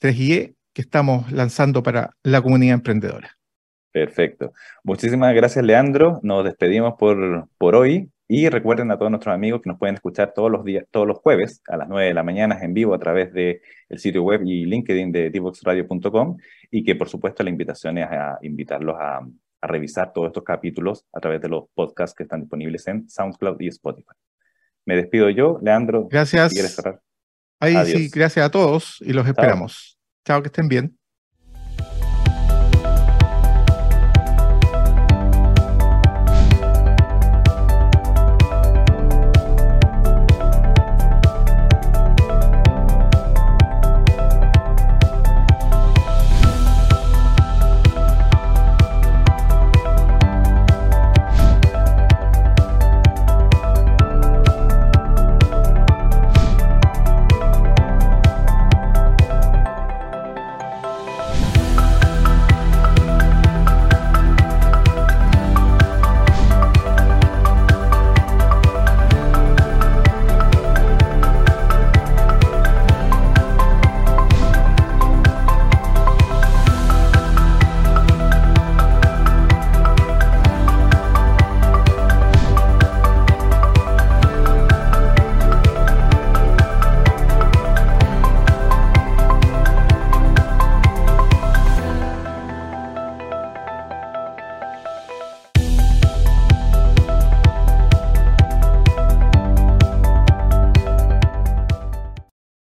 3IE 0.00 0.56
que 0.72 0.82
estamos 0.82 1.30
lanzando 1.30 1.82
para 1.82 2.16
la 2.24 2.42
comunidad 2.42 2.74
emprendedora. 2.74 3.36
Perfecto. 3.92 4.52
Muchísimas 4.82 5.34
gracias, 5.34 5.64
Leandro. 5.64 6.18
Nos 6.22 6.44
despedimos 6.44 6.94
por, 6.98 7.48
por 7.58 7.76
hoy 7.76 8.10
y 8.26 8.48
recuerden 8.48 8.90
a 8.90 8.96
todos 8.96 9.10
nuestros 9.10 9.34
amigos 9.34 9.60
que 9.60 9.68
nos 9.68 9.78
pueden 9.78 9.96
escuchar 9.96 10.32
todos 10.34 10.50
los 10.50 10.64
días, 10.64 10.86
todos 10.90 11.06
los 11.06 11.18
jueves 11.18 11.62
a 11.68 11.76
las 11.76 11.88
9 11.88 12.08
de 12.08 12.14
la 12.14 12.22
mañana 12.22 12.58
en 12.62 12.72
vivo 12.72 12.94
a 12.94 12.98
través 12.98 13.32
del 13.34 13.60
el 13.90 13.98
sitio 13.98 14.22
web 14.22 14.40
y 14.46 14.64
LinkedIn 14.64 15.12
de 15.12 15.28
divoxradio.com 15.28 16.38
y 16.70 16.82
que 16.82 16.96
por 16.96 17.10
supuesto 17.10 17.42
la 17.42 17.50
invitación 17.50 17.98
es 17.98 18.06
a 18.06 18.38
invitarlos 18.40 18.96
a, 18.98 19.20
a 19.62 19.66
revisar 19.66 20.12
todos 20.12 20.28
estos 20.28 20.44
capítulos 20.44 21.04
a 21.12 21.20
través 21.20 21.40
de 21.40 21.48
los 21.48 21.64
podcasts 21.74 22.16
que 22.16 22.22
están 22.22 22.40
disponibles 22.40 22.86
en 22.88 23.08
SoundCloud 23.08 23.60
y 23.60 23.68
Spotify. 23.68 24.14
Me 24.84 24.96
despido 24.96 25.30
yo, 25.30 25.58
Leandro. 25.62 26.08
Gracias. 26.10 26.52
quieres 26.52 26.74
cerrar. 26.74 27.00
Ahí 27.60 27.76
sí, 27.86 28.08
gracias 28.08 28.44
a 28.44 28.50
todos 28.50 28.96
y 29.00 29.12
los 29.12 29.26
esperamos. 29.26 29.98
Chao, 30.24 30.42
que 30.42 30.48
estén 30.48 30.68
bien. 30.68 30.98